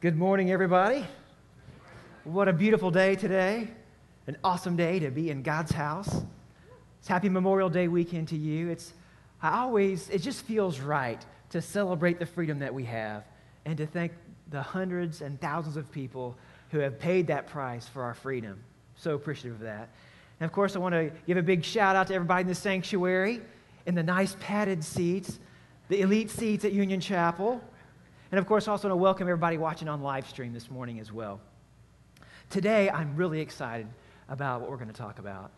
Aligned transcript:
Good 0.00 0.16
morning, 0.16 0.50
everybody. 0.50 1.04
What 2.24 2.48
a 2.48 2.54
beautiful 2.54 2.90
day 2.90 3.16
today. 3.16 3.68
An 4.26 4.38
awesome 4.42 4.74
day 4.74 4.98
to 4.98 5.10
be 5.10 5.28
in 5.28 5.42
God's 5.42 5.72
house. 5.72 6.22
It's 7.00 7.08
happy 7.08 7.28
Memorial 7.28 7.68
Day 7.68 7.86
weekend 7.86 8.28
to 8.28 8.36
you. 8.38 8.70
It's 8.70 8.94
I 9.42 9.58
always 9.58 10.08
it 10.08 10.20
just 10.20 10.46
feels 10.46 10.80
right 10.80 11.22
to 11.50 11.60
celebrate 11.60 12.18
the 12.18 12.24
freedom 12.24 12.60
that 12.60 12.72
we 12.72 12.82
have 12.84 13.24
and 13.66 13.76
to 13.76 13.86
thank 13.86 14.12
the 14.48 14.62
hundreds 14.62 15.20
and 15.20 15.38
thousands 15.38 15.76
of 15.76 15.92
people 15.92 16.34
who 16.70 16.78
have 16.78 16.98
paid 16.98 17.26
that 17.26 17.46
price 17.46 17.86
for 17.86 18.02
our 18.02 18.14
freedom. 18.14 18.58
So 18.96 19.14
appreciative 19.14 19.56
of 19.56 19.66
that. 19.66 19.90
And 20.40 20.46
of 20.46 20.52
course, 20.52 20.76
I 20.76 20.78
want 20.78 20.94
to 20.94 21.12
give 21.26 21.36
a 21.36 21.42
big 21.42 21.62
shout 21.62 21.94
out 21.94 22.06
to 22.06 22.14
everybody 22.14 22.40
in 22.40 22.48
the 22.48 22.54
sanctuary, 22.54 23.42
in 23.84 23.94
the 23.94 24.02
nice 24.02 24.34
padded 24.40 24.82
seats, 24.82 25.38
the 25.88 26.00
elite 26.00 26.30
seats 26.30 26.64
at 26.64 26.72
Union 26.72 27.00
Chapel. 27.00 27.62
And 28.32 28.38
of 28.38 28.46
course, 28.46 28.68
also 28.68 28.88
to 28.88 28.94
welcome 28.94 29.26
everybody 29.26 29.58
watching 29.58 29.88
on 29.88 30.02
live 30.02 30.28
stream 30.28 30.52
this 30.52 30.70
morning 30.70 31.00
as 31.00 31.12
well. 31.12 31.40
Today, 32.48 32.88
I'm 32.88 33.16
really 33.16 33.40
excited 33.40 33.88
about 34.28 34.60
what 34.60 34.70
we're 34.70 34.76
going 34.76 34.86
to 34.86 34.94
talk 34.94 35.18
about. 35.18 35.50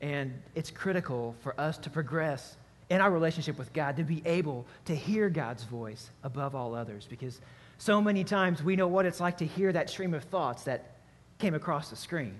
And 0.00 0.40
it's 0.54 0.70
critical 0.70 1.34
for 1.40 1.60
us 1.60 1.76
to 1.78 1.90
progress 1.90 2.56
in 2.88 3.00
our 3.00 3.10
relationship 3.10 3.58
with 3.58 3.72
God, 3.72 3.96
to 3.96 4.04
be 4.04 4.22
able 4.24 4.64
to 4.84 4.94
hear 4.94 5.28
God's 5.28 5.64
voice 5.64 6.10
above 6.22 6.54
all 6.54 6.76
others. 6.76 7.04
Because 7.10 7.40
so 7.78 8.00
many 8.00 8.22
times 8.22 8.62
we 8.62 8.76
know 8.76 8.86
what 8.86 9.06
it's 9.06 9.18
like 9.18 9.38
to 9.38 9.46
hear 9.46 9.72
that 9.72 9.90
stream 9.90 10.14
of 10.14 10.22
thoughts 10.22 10.62
that 10.64 10.98
came 11.38 11.54
across 11.54 11.90
the 11.90 11.96
screen. 11.96 12.36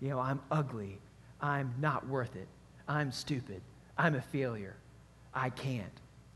You 0.00 0.08
know, 0.08 0.20
I'm 0.20 0.40
ugly. 0.50 0.98
I'm 1.42 1.74
not 1.78 2.08
worth 2.08 2.34
it. 2.34 2.48
I'm 2.88 3.12
stupid. 3.12 3.60
I'm 3.98 4.14
a 4.14 4.22
failure. 4.22 4.74
I 5.34 5.50
can't. 5.50 5.84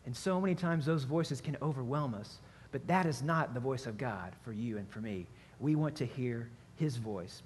And 0.04 0.14
so 0.14 0.38
many 0.42 0.54
times 0.54 0.84
those 0.84 1.04
voices 1.04 1.40
can 1.40 1.56
overwhelm 1.62 2.12
us. 2.14 2.38
But 2.72 2.86
that 2.88 3.06
is 3.06 3.22
not 3.22 3.54
the 3.54 3.60
voice 3.60 3.86
of 3.86 3.98
God 3.98 4.32
for 4.42 4.52
you 4.52 4.78
and 4.78 4.88
for 4.88 5.00
me. 5.00 5.26
We 5.60 5.76
want 5.76 5.94
to 5.96 6.06
hear 6.06 6.48
his 6.76 6.96
voice. 6.96 7.42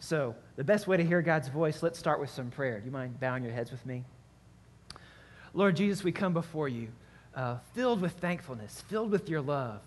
So, 0.00 0.34
the 0.56 0.64
best 0.64 0.86
way 0.86 0.98
to 0.98 1.04
hear 1.04 1.22
God's 1.22 1.48
voice, 1.48 1.82
let's 1.82 1.98
start 1.98 2.20
with 2.20 2.28
some 2.28 2.50
prayer. 2.50 2.78
Do 2.80 2.86
you 2.86 2.92
mind 2.92 3.18
bowing 3.20 3.42
your 3.42 3.52
heads 3.52 3.70
with 3.70 3.86
me? 3.86 4.04
Lord 5.54 5.76
Jesus, 5.76 6.04
we 6.04 6.12
come 6.12 6.34
before 6.34 6.68
you 6.68 6.88
uh, 7.34 7.56
filled 7.74 8.00
with 8.00 8.12
thankfulness, 8.14 8.82
filled 8.88 9.10
with 9.10 9.28
your 9.28 9.40
love, 9.40 9.80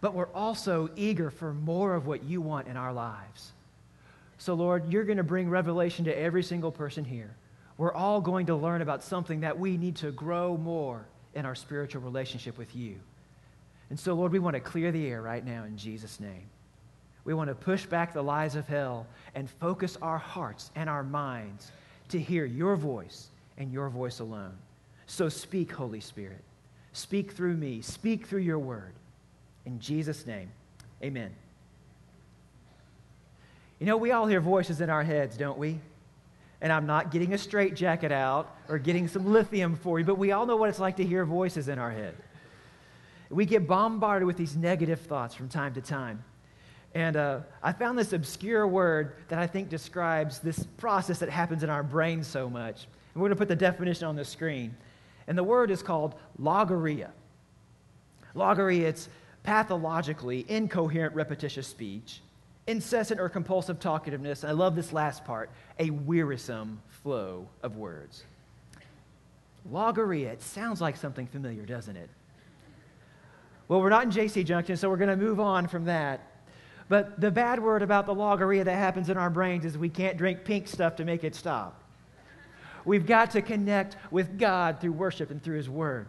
but 0.00 0.14
we're 0.14 0.32
also 0.32 0.90
eager 0.96 1.30
for 1.30 1.52
more 1.52 1.94
of 1.94 2.06
what 2.06 2.24
you 2.24 2.40
want 2.40 2.66
in 2.66 2.76
our 2.76 2.92
lives. 2.92 3.52
So, 4.38 4.54
Lord, 4.54 4.90
you're 4.90 5.04
going 5.04 5.18
to 5.18 5.22
bring 5.22 5.50
revelation 5.50 6.06
to 6.06 6.18
every 6.18 6.42
single 6.42 6.72
person 6.72 7.04
here. 7.04 7.30
We're 7.76 7.92
all 7.92 8.20
going 8.20 8.46
to 8.46 8.56
learn 8.56 8.82
about 8.82 9.04
something 9.04 9.40
that 9.40 9.58
we 9.58 9.76
need 9.76 9.96
to 9.96 10.10
grow 10.10 10.56
more 10.56 11.04
in 11.34 11.44
our 11.44 11.54
spiritual 11.54 12.02
relationship 12.02 12.58
with 12.58 12.74
you. 12.74 12.96
And 13.90 13.98
so, 13.98 14.14
Lord, 14.14 14.32
we 14.32 14.38
want 14.38 14.54
to 14.54 14.60
clear 14.60 14.92
the 14.92 15.06
air 15.08 15.20
right 15.20 15.44
now 15.44 15.64
in 15.64 15.76
Jesus' 15.76 16.20
name. 16.20 16.48
We 17.24 17.34
want 17.34 17.48
to 17.48 17.54
push 17.54 17.84
back 17.86 18.12
the 18.12 18.22
lies 18.22 18.54
of 18.54 18.66
hell 18.66 19.06
and 19.34 19.50
focus 19.50 19.98
our 20.00 20.18
hearts 20.18 20.70
and 20.74 20.88
our 20.88 21.02
minds 21.02 21.70
to 22.08 22.18
hear 22.18 22.44
your 22.44 22.76
voice 22.76 23.28
and 23.58 23.72
your 23.72 23.88
voice 23.90 24.20
alone. 24.20 24.56
So 25.06 25.28
speak, 25.28 25.72
Holy 25.72 26.00
Spirit. 26.00 26.42
Speak 26.92 27.32
through 27.32 27.56
me. 27.56 27.82
Speak 27.82 28.26
through 28.26 28.40
your 28.40 28.58
word. 28.58 28.92
In 29.66 29.78
Jesus' 29.78 30.26
name, 30.26 30.50
amen. 31.02 31.30
You 33.78 33.86
know, 33.86 33.96
we 33.96 34.12
all 34.12 34.26
hear 34.26 34.40
voices 34.40 34.80
in 34.80 34.90
our 34.90 35.02
heads, 35.02 35.36
don't 35.36 35.58
we? 35.58 35.78
And 36.60 36.72
I'm 36.72 36.86
not 36.86 37.10
getting 37.10 37.32
a 37.32 37.38
straitjacket 37.38 38.12
out 38.12 38.54
or 38.68 38.78
getting 38.78 39.08
some 39.08 39.32
lithium 39.32 39.76
for 39.76 39.98
you, 39.98 40.04
but 40.04 40.18
we 40.18 40.32
all 40.32 40.46
know 40.46 40.56
what 40.56 40.68
it's 40.68 40.78
like 40.78 40.96
to 40.96 41.04
hear 41.04 41.24
voices 41.24 41.68
in 41.68 41.78
our 41.78 41.90
head. 41.90 42.14
We 43.30 43.46
get 43.46 43.66
bombarded 43.66 44.26
with 44.26 44.36
these 44.36 44.56
negative 44.56 45.00
thoughts 45.00 45.34
from 45.34 45.48
time 45.48 45.72
to 45.74 45.80
time. 45.80 46.24
And 46.94 47.16
uh, 47.16 47.40
I 47.62 47.72
found 47.72 47.96
this 47.98 48.12
obscure 48.12 48.66
word 48.66 49.14
that 49.28 49.38
I 49.38 49.46
think 49.46 49.68
describes 49.68 50.40
this 50.40 50.66
process 50.76 51.18
that 51.20 51.30
happens 51.30 51.62
in 51.62 51.70
our 51.70 51.84
brain 51.84 52.24
so 52.24 52.50
much. 52.50 52.86
And 53.14 53.22
we're 53.22 53.28
going 53.28 53.36
to 53.36 53.38
put 53.38 53.48
the 53.48 53.56
definition 53.56 54.06
on 54.08 54.16
the 54.16 54.24
screen. 54.24 54.76
And 55.28 55.38
the 55.38 55.44
word 55.44 55.70
is 55.70 55.82
called 55.82 56.16
logorrhea. 56.38 57.12
Logorrhea, 58.34 58.88
it's 58.88 59.08
pathologically 59.44 60.44
incoherent 60.48 61.14
repetitious 61.14 61.68
speech, 61.68 62.20
incessant 62.66 63.20
or 63.20 63.28
compulsive 63.28 63.78
talkativeness. 63.78 64.46
I 64.46 64.52
love 64.52 64.74
this 64.74 64.92
last 64.92 65.24
part 65.24 65.50
a 65.78 65.90
wearisome 65.90 66.82
flow 66.88 67.48
of 67.62 67.76
words. 67.76 68.24
Logorrhea, 69.70 70.32
it 70.32 70.42
sounds 70.42 70.80
like 70.80 70.96
something 70.96 71.26
familiar, 71.26 71.64
doesn't 71.64 71.96
it? 71.96 72.10
Well, 73.70 73.80
we're 73.80 73.88
not 73.88 74.02
in 74.02 74.10
JC 74.10 74.44
Junction, 74.44 74.76
so 74.76 74.90
we're 74.90 74.96
going 74.96 75.16
to 75.16 75.24
move 75.24 75.38
on 75.38 75.68
from 75.68 75.84
that. 75.84 76.20
But 76.88 77.20
the 77.20 77.30
bad 77.30 77.62
word 77.62 77.82
about 77.82 78.04
the 78.04 78.12
logorrhea 78.12 78.64
that 78.64 78.74
happens 78.74 79.08
in 79.08 79.16
our 79.16 79.30
brains 79.30 79.64
is 79.64 79.78
we 79.78 79.88
can't 79.88 80.16
drink 80.18 80.42
pink 80.42 80.66
stuff 80.66 80.96
to 80.96 81.04
make 81.04 81.22
it 81.22 81.36
stop. 81.36 81.80
We've 82.84 83.06
got 83.06 83.30
to 83.30 83.42
connect 83.42 83.96
with 84.10 84.40
God 84.40 84.80
through 84.80 84.94
worship 84.94 85.30
and 85.30 85.40
through 85.40 85.56
His 85.56 85.70
Word. 85.70 86.08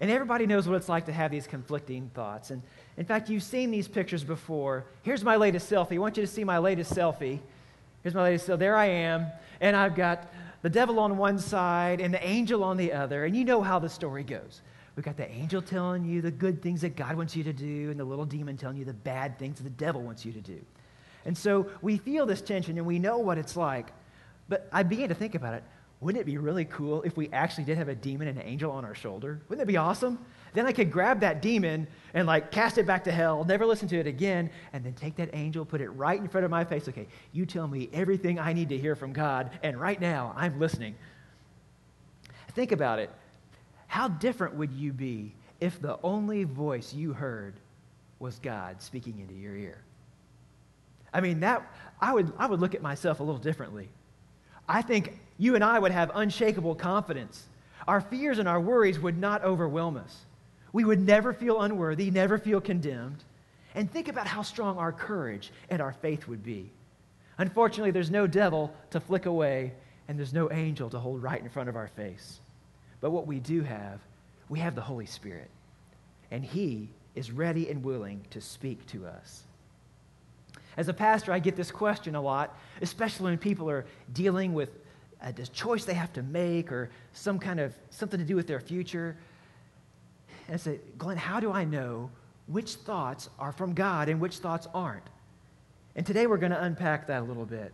And 0.00 0.10
everybody 0.10 0.46
knows 0.46 0.66
what 0.66 0.74
it's 0.74 0.88
like 0.88 1.06
to 1.06 1.12
have 1.12 1.30
these 1.30 1.46
conflicting 1.46 2.10
thoughts. 2.12 2.50
And 2.50 2.60
in 2.96 3.06
fact, 3.06 3.30
you've 3.30 3.44
seen 3.44 3.70
these 3.70 3.86
pictures 3.86 4.24
before. 4.24 4.86
Here's 5.04 5.22
my 5.22 5.36
latest 5.36 5.70
selfie. 5.70 5.94
I 5.94 5.98
want 5.98 6.16
you 6.16 6.24
to 6.24 6.26
see 6.26 6.42
my 6.42 6.58
latest 6.58 6.92
selfie. 6.92 7.38
Here's 8.02 8.16
my 8.16 8.24
latest. 8.24 8.48
selfie. 8.48 8.58
there 8.58 8.74
I 8.74 8.86
am, 8.86 9.26
and 9.60 9.76
I've 9.76 9.94
got 9.94 10.26
the 10.62 10.70
devil 10.70 10.98
on 10.98 11.16
one 11.16 11.38
side 11.38 12.00
and 12.00 12.12
the 12.12 12.26
angel 12.26 12.64
on 12.64 12.78
the 12.78 12.92
other. 12.92 13.26
And 13.26 13.36
you 13.36 13.44
know 13.44 13.62
how 13.62 13.78
the 13.78 13.88
story 13.88 14.24
goes. 14.24 14.60
We've 14.96 15.04
got 15.04 15.16
the 15.16 15.30
angel 15.30 15.60
telling 15.60 16.04
you 16.04 16.22
the 16.22 16.30
good 16.30 16.62
things 16.62 16.80
that 16.82 16.96
God 16.96 17.16
wants 17.16 17.34
you 17.34 17.42
to 17.44 17.52
do, 17.52 17.90
and 17.90 17.98
the 17.98 18.04
little 18.04 18.24
demon 18.24 18.56
telling 18.56 18.76
you 18.76 18.84
the 18.84 18.92
bad 18.92 19.38
things 19.38 19.56
that 19.56 19.64
the 19.64 19.70
devil 19.70 20.02
wants 20.02 20.24
you 20.24 20.32
to 20.32 20.40
do. 20.40 20.60
And 21.24 21.36
so 21.36 21.66
we 21.82 21.96
feel 21.96 22.26
this 22.26 22.40
tension 22.40 22.76
and 22.76 22.86
we 22.86 22.98
know 22.98 23.18
what 23.18 23.38
it's 23.38 23.56
like. 23.56 23.92
But 24.48 24.68
I 24.72 24.82
began 24.82 25.08
to 25.08 25.14
think 25.14 25.34
about 25.34 25.54
it. 25.54 25.64
Wouldn't 26.00 26.20
it 26.20 26.26
be 26.26 26.36
really 26.36 26.66
cool 26.66 27.02
if 27.02 27.16
we 27.16 27.30
actually 27.32 27.64
did 27.64 27.78
have 27.78 27.88
a 27.88 27.94
demon 27.94 28.28
and 28.28 28.38
an 28.38 28.46
angel 28.46 28.70
on 28.70 28.84
our 28.84 28.94
shoulder? 28.94 29.40
Wouldn't 29.48 29.62
it 29.62 29.72
be 29.72 29.78
awesome? 29.78 30.18
Then 30.52 30.66
I 30.66 30.72
could 30.72 30.90
grab 30.90 31.20
that 31.20 31.40
demon 31.40 31.86
and 32.12 32.26
like 32.26 32.50
cast 32.50 32.76
it 32.76 32.86
back 32.86 33.04
to 33.04 33.12
hell, 33.12 33.42
never 33.44 33.64
listen 33.64 33.88
to 33.88 33.98
it 33.98 34.06
again, 34.06 34.50
and 34.74 34.84
then 34.84 34.92
take 34.92 35.16
that 35.16 35.30
angel, 35.32 35.64
put 35.64 35.80
it 35.80 35.88
right 35.90 36.20
in 36.20 36.28
front 36.28 36.44
of 36.44 36.50
my 36.50 36.62
face. 36.62 36.88
Okay, 36.88 37.06
you 37.32 37.46
tell 37.46 37.66
me 37.66 37.88
everything 37.92 38.38
I 38.38 38.52
need 38.52 38.68
to 38.68 38.76
hear 38.76 38.94
from 38.94 39.14
God, 39.14 39.50
and 39.62 39.80
right 39.80 40.00
now 40.00 40.34
I'm 40.36 40.60
listening. 40.60 40.94
Think 42.52 42.70
about 42.70 42.98
it. 42.98 43.10
How 43.94 44.08
different 44.08 44.56
would 44.56 44.72
you 44.72 44.92
be 44.92 45.32
if 45.60 45.80
the 45.80 46.00
only 46.02 46.42
voice 46.42 46.92
you 46.92 47.12
heard 47.12 47.54
was 48.18 48.40
God 48.40 48.82
speaking 48.82 49.20
into 49.20 49.34
your 49.34 49.54
ear? 49.54 49.78
I 51.12 51.20
mean, 51.20 51.38
that 51.40 51.64
I 52.00 52.12
would 52.12 52.32
I 52.36 52.46
would 52.46 52.58
look 52.58 52.74
at 52.74 52.82
myself 52.82 53.20
a 53.20 53.22
little 53.22 53.40
differently. 53.40 53.88
I 54.68 54.82
think 54.82 55.20
you 55.38 55.54
and 55.54 55.62
I 55.62 55.78
would 55.78 55.92
have 55.92 56.10
unshakable 56.12 56.74
confidence. 56.74 57.46
Our 57.86 58.00
fears 58.00 58.40
and 58.40 58.48
our 58.48 58.60
worries 58.60 58.98
would 58.98 59.16
not 59.16 59.44
overwhelm 59.44 59.96
us. 59.96 60.24
We 60.72 60.84
would 60.84 61.00
never 61.00 61.32
feel 61.32 61.62
unworthy, 61.62 62.10
never 62.10 62.36
feel 62.36 62.60
condemned. 62.60 63.22
And 63.76 63.88
think 63.88 64.08
about 64.08 64.26
how 64.26 64.42
strong 64.42 64.76
our 64.76 64.90
courage 64.90 65.52
and 65.70 65.80
our 65.80 65.92
faith 65.92 66.26
would 66.26 66.42
be. 66.42 66.68
Unfortunately, 67.38 67.92
there's 67.92 68.10
no 68.10 68.26
devil 68.26 68.74
to 68.90 68.98
flick 68.98 69.26
away, 69.26 69.72
and 70.08 70.18
there's 70.18 70.34
no 70.34 70.50
angel 70.50 70.90
to 70.90 70.98
hold 70.98 71.22
right 71.22 71.40
in 71.40 71.48
front 71.48 71.68
of 71.68 71.76
our 71.76 71.86
face. 71.86 72.40
But 73.04 73.10
what 73.10 73.26
we 73.26 73.38
do 73.38 73.60
have, 73.60 74.00
we 74.48 74.60
have 74.60 74.74
the 74.74 74.80
Holy 74.80 75.04
Spirit. 75.04 75.50
And 76.30 76.42
He 76.42 76.88
is 77.14 77.30
ready 77.30 77.68
and 77.68 77.84
willing 77.84 78.24
to 78.30 78.40
speak 78.40 78.86
to 78.86 79.04
us. 79.04 79.42
As 80.78 80.88
a 80.88 80.94
pastor, 80.94 81.30
I 81.30 81.38
get 81.38 81.54
this 81.54 81.70
question 81.70 82.14
a 82.14 82.22
lot, 82.22 82.58
especially 82.80 83.24
when 83.24 83.36
people 83.36 83.68
are 83.68 83.84
dealing 84.14 84.54
with 84.54 84.70
a 85.20 85.34
choice 85.34 85.84
they 85.84 85.92
have 85.92 86.14
to 86.14 86.22
make 86.22 86.72
or 86.72 86.88
some 87.12 87.38
kind 87.38 87.60
of 87.60 87.74
something 87.90 88.18
to 88.18 88.24
do 88.24 88.36
with 88.36 88.46
their 88.46 88.58
future. 88.58 89.18
And 90.46 90.54
I 90.54 90.56
say, 90.56 90.80
Glenn, 90.96 91.18
how 91.18 91.40
do 91.40 91.52
I 91.52 91.64
know 91.64 92.10
which 92.46 92.72
thoughts 92.72 93.28
are 93.38 93.52
from 93.52 93.74
God 93.74 94.08
and 94.08 94.18
which 94.18 94.38
thoughts 94.38 94.66
aren't? 94.72 95.04
And 95.94 96.06
today 96.06 96.26
we're 96.26 96.38
going 96.38 96.52
to 96.52 96.62
unpack 96.62 97.08
that 97.08 97.20
a 97.20 97.24
little 97.26 97.44
bit. 97.44 97.70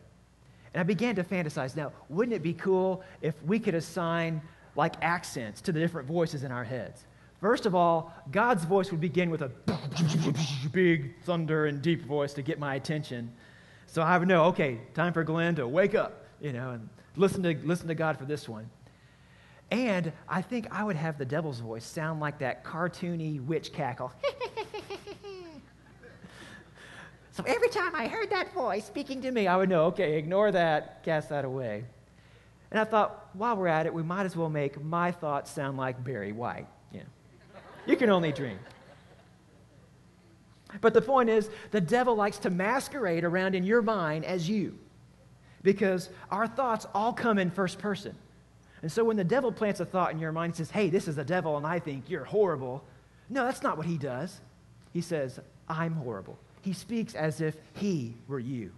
And 0.74 0.80
I 0.80 0.82
began 0.82 1.14
to 1.14 1.22
fantasize 1.22 1.76
now, 1.76 1.92
wouldn't 2.08 2.34
it 2.34 2.42
be 2.42 2.52
cool 2.52 3.04
if 3.22 3.40
we 3.44 3.60
could 3.60 3.76
assign 3.76 4.42
like 4.76 4.94
accents 5.02 5.60
to 5.62 5.72
the 5.72 5.80
different 5.80 6.08
voices 6.08 6.44
in 6.44 6.52
our 6.52 6.64
heads. 6.64 7.04
First 7.40 7.64
of 7.64 7.74
all, 7.74 8.12
God's 8.30 8.64
voice 8.64 8.90
would 8.90 9.00
begin 9.00 9.30
with 9.30 9.42
a 9.42 9.50
big 10.72 11.18
thunder 11.22 11.66
and 11.66 11.80
deep 11.80 12.04
voice 12.04 12.34
to 12.34 12.42
get 12.42 12.58
my 12.58 12.74
attention. 12.74 13.32
So 13.86 14.02
I 14.02 14.18
would 14.18 14.28
know, 14.28 14.44
okay, 14.44 14.80
time 14.94 15.12
for 15.12 15.24
Glenn 15.24 15.54
to 15.56 15.66
wake 15.66 15.94
up, 15.94 16.26
you 16.40 16.52
know, 16.52 16.70
and 16.70 16.88
listen 17.16 17.42
to, 17.42 17.56
listen 17.64 17.88
to 17.88 17.94
God 17.94 18.18
for 18.18 18.24
this 18.24 18.48
one. 18.48 18.68
And 19.70 20.12
I 20.28 20.42
think 20.42 20.66
I 20.70 20.84
would 20.84 20.96
have 20.96 21.16
the 21.16 21.24
devil's 21.24 21.60
voice 21.60 21.84
sound 21.84 22.20
like 22.20 22.38
that 22.40 22.64
cartoony 22.64 23.44
witch 23.44 23.72
cackle. 23.72 24.12
so 27.32 27.44
every 27.46 27.68
time 27.68 27.94
I 27.94 28.06
heard 28.06 28.30
that 28.30 28.52
voice 28.52 28.84
speaking 28.84 29.22
to 29.22 29.30
me, 29.30 29.46
I 29.46 29.56
would 29.56 29.68
know, 29.68 29.86
okay, 29.86 30.18
ignore 30.18 30.52
that, 30.52 31.02
cast 31.04 31.28
that 31.30 31.44
away. 31.44 31.84
And 32.70 32.78
I 32.78 32.84
thought, 32.84 33.30
while 33.32 33.56
we're 33.56 33.66
at 33.66 33.86
it, 33.86 33.94
we 33.94 34.02
might 34.02 34.26
as 34.26 34.36
well 34.36 34.48
make 34.48 34.82
my 34.82 35.10
thoughts 35.10 35.50
sound 35.50 35.76
like 35.76 36.02
Barry 36.04 36.32
White. 36.32 36.68
You, 36.92 37.00
know, 37.00 37.06
you 37.86 37.96
can 37.96 38.10
only 38.10 38.32
dream. 38.32 38.58
But 40.80 40.94
the 40.94 41.02
point 41.02 41.30
is, 41.30 41.50
the 41.72 41.80
devil 41.80 42.14
likes 42.14 42.38
to 42.38 42.50
masquerade 42.50 43.24
around 43.24 43.54
in 43.54 43.64
your 43.64 43.82
mind 43.82 44.24
as 44.24 44.48
you 44.48 44.78
because 45.62 46.08
our 46.30 46.46
thoughts 46.46 46.86
all 46.94 47.12
come 47.12 47.38
in 47.38 47.50
first 47.50 47.78
person. 47.78 48.14
And 48.82 48.90
so 48.90 49.04
when 49.04 49.16
the 49.16 49.24
devil 49.24 49.52
plants 49.52 49.80
a 49.80 49.84
thought 49.84 50.12
in 50.12 50.18
your 50.18 50.32
mind 50.32 50.50
and 50.50 50.56
says, 50.56 50.70
hey, 50.70 50.88
this 50.88 51.08
is 51.08 51.16
the 51.16 51.24
devil 51.24 51.56
and 51.56 51.66
I 51.66 51.80
think 51.80 52.08
you're 52.08 52.24
horrible, 52.24 52.84
no, 53.28 53.44
that's 53.44 53.62
not 53.62 53.76
what 53.76 53.86
he 53.86 53.98
does. 53.98 54.40
He 54.92 55.00
says, 55.00 55.38
I'm 55.68 55.94
horrible. 55.94 56.38
He 56.62 56.72
speaks 56.72 57.14
as 57.14 57.40
if 57.40 57.56
he 57.74 58.14
were 58.26 58.38
you. 58.38 58.72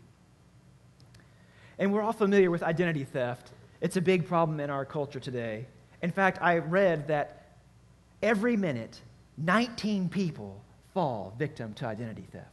And 1.78 1.92
we're 1.92 2.02
all 2.02 2.12
familiar 2.12 2.50
with 2.50 2.62
identity 2.62 3.04
theft. 3.04 3.50
It's 3.82 3.96
a 3.96 4.00
big 4.00 4.26
problem 4.26 4.60
in 4.60 4.70
our 4.70 4.84
culture 4.84 5.18
today. 5.18 5.66
In 6.02 6.12
fact, 6.12 6.38
I 6.40 6.58
read 6.58 7.08
that 7.08 7.56
every 8.22 8.56
minute, 8.56 9.00
19 9.38 10.08
people 10.08 10.62
fall 10.94 11.34
victim 11.36 11.74
to 11.74 11.86
identity 11.86 12.24
theft. 12.32 12.46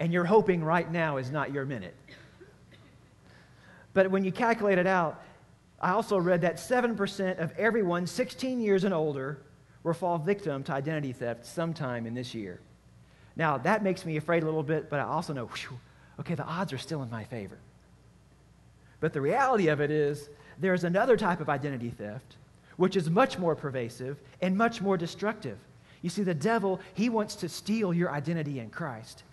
And 0.00 0.12
you're 0.12 0.24
hoping 0.24 0.62
right 0.62 0.90
now 0.90 1.16
is 1.16 1.30
not 1.30 1.50
your 1.50 1.64
minute. 1.64 1.94
But 3.94 4.10
when 4.10 4.22
you 4.22 4.32
calculate 4.32 4.76
it 4.76 4.86
out, 4.86 5.22
I 5.80 5.92
also 5.92 6.18
read 6.18 6.42
that 6.42 6.56
7% 6.56 7.38
of 7.38 7.50
everyone 7.52 8.06
16 8.06 8.60
years 8.60 8.84
and 8.84 8.92
older 8.92 9.38
will 9.82 9.94
fall 9.94 10.18
victim 10.18 10.62
to 10.64 10.72
identity 10.74 11.12
theft 11.12 11.46
sometime 11.46 12.04
in 12.06 12.12
this 12.12 12.34
year. 12.34 12.60
Now, 13.34 13.56
that 13.58 13.82
makes 13.82 14.04
me 14.04 14.18
afraid 14.18 14.42
a 14.42 14.46
little 14.46 14.62
bit, 14.62 14.90
but 14.90 15.00
I 15.00 15.04
also 15.04 15.32
know, 15.32 15.46
whew, 15.46 15.78
okay, 16.20 16.34
the 16.34 16.44
odds 16.44 16.72
are 16.74 16.78
still 16.78 17.02
in 17.02 17.10
my 17.10 17.24
favor. 17.24 17.58
But 19.04 19.12
the 19.12 19.20
reality 19.20 19.68
of 19.68 19.82
it 19.82 19.90
is, 19.90 20.30
there's 20.58 20.82
another 20.82 21.18
type 21.18 21.42
of 21.42 21.50
identity 21.50 21.90
theft, 21.90 22.36
which 22.78 22.96
is 22.96 23.10
much 23.10 23.38
more 23.38 23.54
pervasive 23.54 24.18
and 24.40 24.56
much 24.56 24.80
more 24.80 24.96
destructive. 24.96 25.58
You 26.00 26.08
see, 26.08 26.22
the 26.22 26.32
devil, 26.32 26.80
he 26.94 27.10
wants 27.10 27.34
to 27.34 27.50
steal 27.50 27.92
your 27.92 28.10
identity 28.10 28.60
in 28.60 28.70
Christ. 28.70 29.24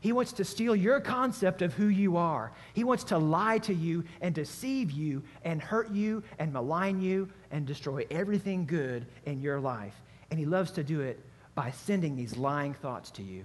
He 0.00 0.12
wants 0.12 0.32
to 0.32 0.46
steal 0.46 0.74
your 0.74 0.98
concept 0.98 1.60
of 1.60 1.74
who 1.74 1.88
you 1.88 2.16
are. 2.16 2.52
He 2.72 2.84
wants 2.84 3.04
to 3.04 3.18
lie 3.18 3.58
to 3.58 3.74
you 3.74 4.02
and 4.22 4.34
deceive 4.34 4.92
you 4.92 5.22
and 5.44 5.60
hurt 5.60 5.90
you 5.90 6.22
and 6.38 6.50
malign 6.50 7.02
you 7.02 7.28
and 7.50 7.66
destroy 7.66 8.06
everything 8.10 8.64
good 8.64 9.04
in 9.26 9.42
your 9.42 9.60
life. 9.60 9.94
And 10.30 10.40
he 10.40 10.46
loves 10.46 10.70
to 10.70 10.82
do 10.82 11.02
it 11.02 11.22
by 11.54 11.70
sending 11.70 12.16
these 12.16 12.38
lying 12.38 12.72
thoughts 12.72 13.10
to 13.10 13.22
you. 13.22 13.44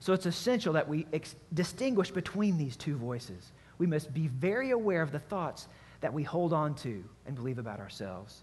So 0.00 0.14
it's 0.14 0.24
essential 0.24 0.72
that 0.72 0.88
we 0.88 1.06
ex- 1.12 1.36
distinguish 1.52 2.10
between 2.10 2.56
these 2.56 2.76
two 2.76 2.96
voices. 2.96 3.52
We 3.78 3.86
must 3.86 4.12
be 4.12 4.28
very 4.28 4.70
aware 4.70 5.02
of 5.02 5.12
the 5.12 5.18
thoughts 5.18 5.68
that 6.00 6.12
we 6.12 6.22
hold 6.22 6.52
on 6.52 6.74
to 6.76 7.04
and 7.26 7.34
believe 7.34 7.58
about 7.58 7.80
ourselves. 7.80 8.42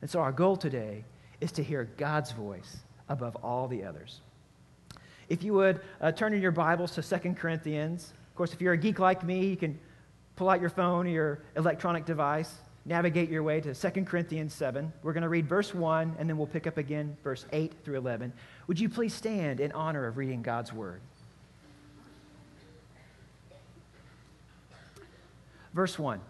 And 0.00 0.10
so 0.10 0.20
our 0.20 0.32
goal 0.32 0.56
today 0.56 1.04
is 1.40 1.52
to 1.52 1.62
hear 1.62 1.88
God's 1.96 2.32
voice 2.32 2.78
above 3.08 3.36
all 3.36 3.68
the 3.68 3.84
others. 3.84 4.20
If 5.28 5.42
you 5.42 5.54
would 5.54 5.80
uh, 6.00 6.12
turn 6.12 6.34
in 6.34 6.42
your 6.42 6.52
Bibles 6.52 6.92
to 6.92 7.02
Second 7.02 7.36
Corinthians. 7.36 8.12
Of 8.28 8.34
course, 8.34 8.52
if 8.52 8.60
you're 8.60 8.72
a 8.72 8.78
geek 8.78 8.98
like 8.98 9.22
me, 9.22 9.46
you 9.46 9.56
can 9.56 9.78
pull 10.36 10.48
out 10.48 10.60
your 10.60 10.70
phone 10.70 11.06
or 11.06 11.10
your 11.10 11.42
electronic 11.56 12.04
device, 12.04 12.52
navigate 12.84 13.28
your 13.28 13.42
way 13.42 13.60
to 13.60 13.74
Second 13.74 14.06
Corinthians 14.06 14.54
7. 14.54 14.92
We're 15.02 15.12
going 15.12 15.22
to 15.22 15.28
read 15.28 15.46
verse 15.46 15.74
1, 15.74 16.16
and 16.18 16.28
then 16.28 16.36
we'll 16.36 16.46
pick 16.46 16.66
up 16.66 16.78
again 16.78 17.16
verse 17.22 17.46
8 17.52 17.74
through 17.84 17.98
11. 17.98 18.32
Would 18.66 18.80
you 18.80 18.88
please 18.88 19.14
stand 19.14 19.60
in 19.60 19.70
honor 19.72 20.06
of 20.06 20.16
reading 20.16 20.42
God's 20.42 20.72
Word? 20.72 21.00
Verse 25.74 25.98
1 25.98 26.20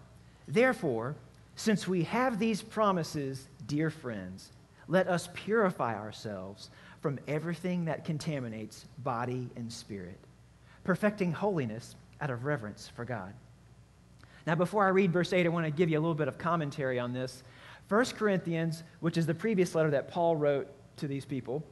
Therefore, 0.47 1.15
since 1.55 1.87
we 1.87 2.03
have 2.03 2.39
these 2.39 2.61
promises, 2.61 3.47
dear 3.67 3.89
friends, 3.89 4.51
let 4.87 5.07
us 5.07 5.29
purify 5.33 5.95
ourselves 5.95 6.69
from 7.01 7.19
everything 7.27 7.85
that 7.85 8.05
contaminates 8.05 8.85
body 8.99 9.49
and 9.55 9.71
spirit, 9.71 10.19
perfecting 10.83 11.31
holiness 11.31 11.95
out 12.19 12.29
of 12.29 12.45
reverence 12.45 12.91
for 12.95 13.05
God. 13.05 13.33
Now, 14.45 14.55
before 14.55 14.85
I 14.85 14.89
read 14.89 15.11
verse 15.11 15.33
8, 15.33 15.45
I 15.45 15.49
want 15.49 15.65
to 15.65 15.71
give 15.71 15.89
you 15.89 15.99
a 15.99 16.01
little 16.01 16.15
bit 16.15 16.27
of 16.27 16.37
commentary 16.37 16.99
on 16.99 17.13
this. 17.13 17.43
1 17.89 18.05
Corinthians, 18.17 18.83
which 18.99 19.17
is 19.17 19.25
the 19.25 19.33
previous 19.33 19.75
letter 19.75 19.91
that 19.91 20.07
Paul 20.07 20.35
wrote 20.35 20.67
to 20.97 21.07
these 21.07 21.25
people, 21.25 21.63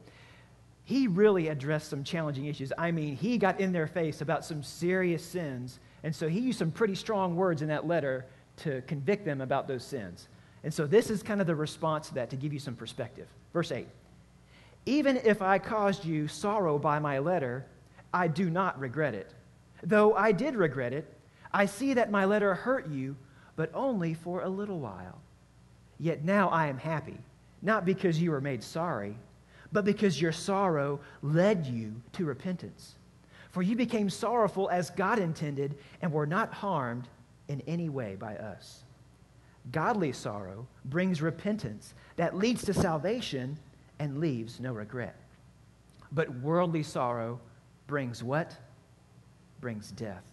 he 0.84 1.06
really 1.06 1.48
addressed 1.48 1.88
some 1.88 2.04
challenging 2.04 2.46
issues. 2.46 2.72
I 2.76 2.90
mean, 2.90 3.16
he 3.16 3.38
got 3.38 3.60
in 3.60 3.72
their 3.72 3.86
face 3.86 4.20
about 4.20 4.44
some 4.44 4.62
serious 4.62 5.24
sins, 5.24 5.78
and 6.02 6.14
so 6.14 6.28
he 6.28 6.40
used 6.40 6.58
some 6.58 6.70
pretty 6.70 6.94
strong 6.94 7.36
words 7.36 7.62
in 7.62 7.68
that 7.68 7.86
letter 7.86 8.26
to 8.58 8.82
convict 8.82 9.24
them 9.24 9.40
about 9.40 9.68
those 9.68 9.84
sins. 9.84 10.28
And 10.64 10.72
so 10.72 10.86
this 10.86 11.10
is 11.10 11.22
kind 11.22 11.40
of 11.40 11.46
the 11.46 11.54
response 11.54 12.08
to 12.08 12.14
that 12.14 12.30
to 12.30 12.36
give 12.36 12.52
you 12.52 12.58
some 12.58 12.74
perspective. 12.74 13.26
Verse 13.52 13.72
8 13.72 13.86
even 14.86 15.18
if 15.18 15.42
I 15.42 15.58
caused 15.58 16.04
you 16.04 16.26
sorrow 16.26 16.78
by 16.78 16.98
my 16.98 17.18
letter, 17.18 17.66
I 18.12 18.28
do 18.28 18.48
not 18.50 18.78
regret 18.80 19.14
it. 19.14 19.32
Though 19.82 20.14
I 20.14 20.32
did 20.32 20.56
regret 20.56 20.92
it, 20.92 21.06
I 21.52 21.66
see 21.66 21.94
that 21.94 22.10
my 22.10 22.24
letter 22.24 22.54
hurt 22.54 22.88
you, 22.88 23.16
but 23.56 23.70
only 23.74 24.14
for 24.14 24.42
a 24.42 24.48
little 24.48 24.78
while. 24.78 25.20
Yet 25.98 26.24
now 26.24 26.48
I 26.48 26.68
am 26.68 26.78
happy, 26.78 27.18
not 27.62 27.84
because 27.84 28.20
you 28.20 28.30
were 28.30 28.40
made 28.40 28.62
sorry, 28.62 29.16
but 29.70 29.84
because 29.84 30.20
your 30.20 30.32
sorrow 30.32 31.00
led 31.22 31.66
you 31.66 31.94
to 32.12 32.24
repentance. 32.24 32.94
For 33.50 33.62
you 33.62 33.76
became 33.76 34.08
sorrowful 34.08 34.68
as 34.70 34.90
God 34.90 35.18
intended 35.18 35.76
and 36.02 36.12
were 36.12 36.26
not 36.26 36.52
harmed 36.52 37.08
in 37.48 37.60
any 37.66 37.88
way 37.88 38.16
by 38.16 38.36
us. 38.36 38.84
Godly 39.72 40.12
sorrow 40.12 40.66
brings 40.86 41.20
repentance 41.20 41.94
that 42.16 42.36
leads 42.36 42.64
to 42.64 42.74
salvation 42.74 43.58
and 43.98 44.18
leaves 44.18 44.60
no 44.60 44.72
regret. 44.72 45.16
But 46.12 46.30
worldly 46.40 46.82
sorrow 46.82 47.40
brings 47.86 48.22
what? 48.22 48.56
Brings 49.60 49.90
death. 49.92 50.24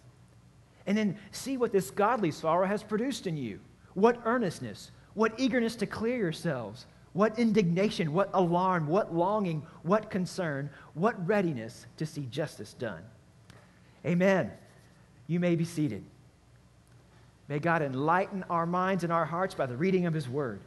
And 0.86 0.96
then 0.96 1.18
see 1.32 1.56
what 1.56 1.72
this 1.72 1.90
godly 1.90 2.30
sorrow 2.30 2.66
has 2.66 2.82
produced 2.82 3.26
in 3.26 3.36
you. 3.36 3.60
What 3.94 4.20
earnestness, 4.24 4.90
what 5.14 5.38
eagerness 5.38 5.76
to 5.76 5.86
clear 5.86 6.16
yourselves, 6.16 6.86
what 7.18 7.36
indignation, 7.36 8.12
what 8.12 8.30
alarm, 8.32 8.86
what 8.86 9.12
longing, 9.12 9.60
what 9.82 10.08
concern, 10.08 10.70
what 10.94 11.26
readiness 11.26 11.84
to 11.96 12.06
see 12.06 12.26
justice 12.26 12.74
done. 12.74 13.02
Amen. 14.06 14.52
You 15.26 15.40
may 15.40 15.56
be 15.56 15.64
seated. 15.64 16.04
May 17.48 17.58
God 17.58 17.82
enlighten 17.82 18.44
our 18.48 18.66
minds 18.66 19.02
and 19.02 19.12
our 19.12 19.24
hearts 19.24 19.52
by 19.52 19.66
the 19.66 19.76
reading 19.76 20.06
of 20.06 20.14
His 20.14 20.28
Word. 20.28 20.60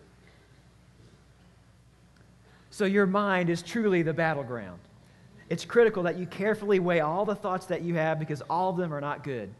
So 2.69 2.83
your 2.83 3.05
mind 3.05 3.49
is 3.49 3.61
truly 3.61 4.01
the 4.01 4.13
battleground. 4.13 4.81
It's 5.47 5.63
critical 5.63 6.03
that 6.03 6.17
you 6.17 6.25
carefully 6.25 6.79
weigh 6.79 6.99
all 6.99 7.23
the 7.23 7.33
thoughts 7.33 7.67
that 7.67 7.81
you 7.81 7.95
have 7.95 8.19
because 8.19 8.41
all 8.49 8.71
of 8.71 8.75
them 8.75 8.93
are 8.93 8.99
not 8.99 9.23
good. 9.23 9.53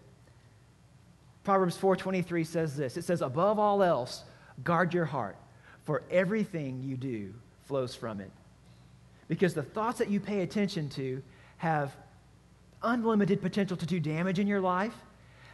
Proverbs 1.46 1.78
4:23 1.78 2.44
says 2.46 2.76
this. 2.76 2.98
It 2.98 3.06
says 3.06 3.22
above 3.22 3.60
all 3.60 3.82
else, 3.82 4.26
guard 4.66 4.94
your 4.94 5.06
heart, 5.06 5.38
for 5.92 6.04
everything 6.10 6.82
you 6.82 6.96
do 6.96 7.34
flows 7.66 7.94
from 7.94 8.22
it. 8.22 8.32
Because 9.28 9.54
the 9.54 9.62
thoughts 9.62 10.00
that 10.00 10.10
you 10.10 10.22
pay 10.22 10.40
attention 10.40 10.88
to 10.92 11.22
have 11.58 11.94
unlimited 12.82 13.42
potential 13.42 13.76
to 13.76 13.86
do 13.86 14.00
damage 14.00 14.40
in 14.40 14.48
your 14.48 14.62
life. 14.62 14.94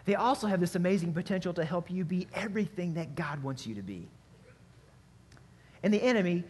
They 0.06 0.14
also 0.14 0.46
have 0.46 0.60
this 0.60 0.76
amazing 0.76 1.14
potential 1.14 1.56
to 1.56 1.66
help 1.66 1.90
you 1.90 2.06
be 2.06 2.28
everything 2.36 2.94
that 2.94 3.16
God 3.16 3.42
wants 3.42 3.66
you 3.66 3.74
to 3.74 3.82
be. 3.82 4.08
And 5.82 5.92
the 5.92 6.04
enemy 6.04 6.44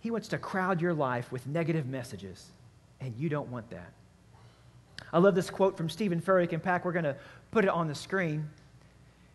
he 0.00 0.10
wants 0.10 0.26
to 0.26 0.38
crowd 0.38 0.80
your 0.80 0.92
life 0.92 1.30
with 1.30 1.46
negative 1.46 1.86
messages, 1.86 2.50
and 3.00 3.14
you 3.16 3.28
don't 3.28 3.48
want 3.48 3.70
that. 3.70 3.92
I 5.12 5.18
love 5.18 5.36
this 5.36 5.50
quote 5.50 5.76
from 5.76 5.88
Steven 5.88 6.20
Furtick 6.20 6.52
and 6.52 6.60
Pack. 6.60 6.84
We're 6.84 6.90
going 6.90 7.04
to 7.04 7.14
put 7.52 7.64
it 7.64 7.70
on 7.70 7.86
the 7.86 7.94
screen. 7.94 8.50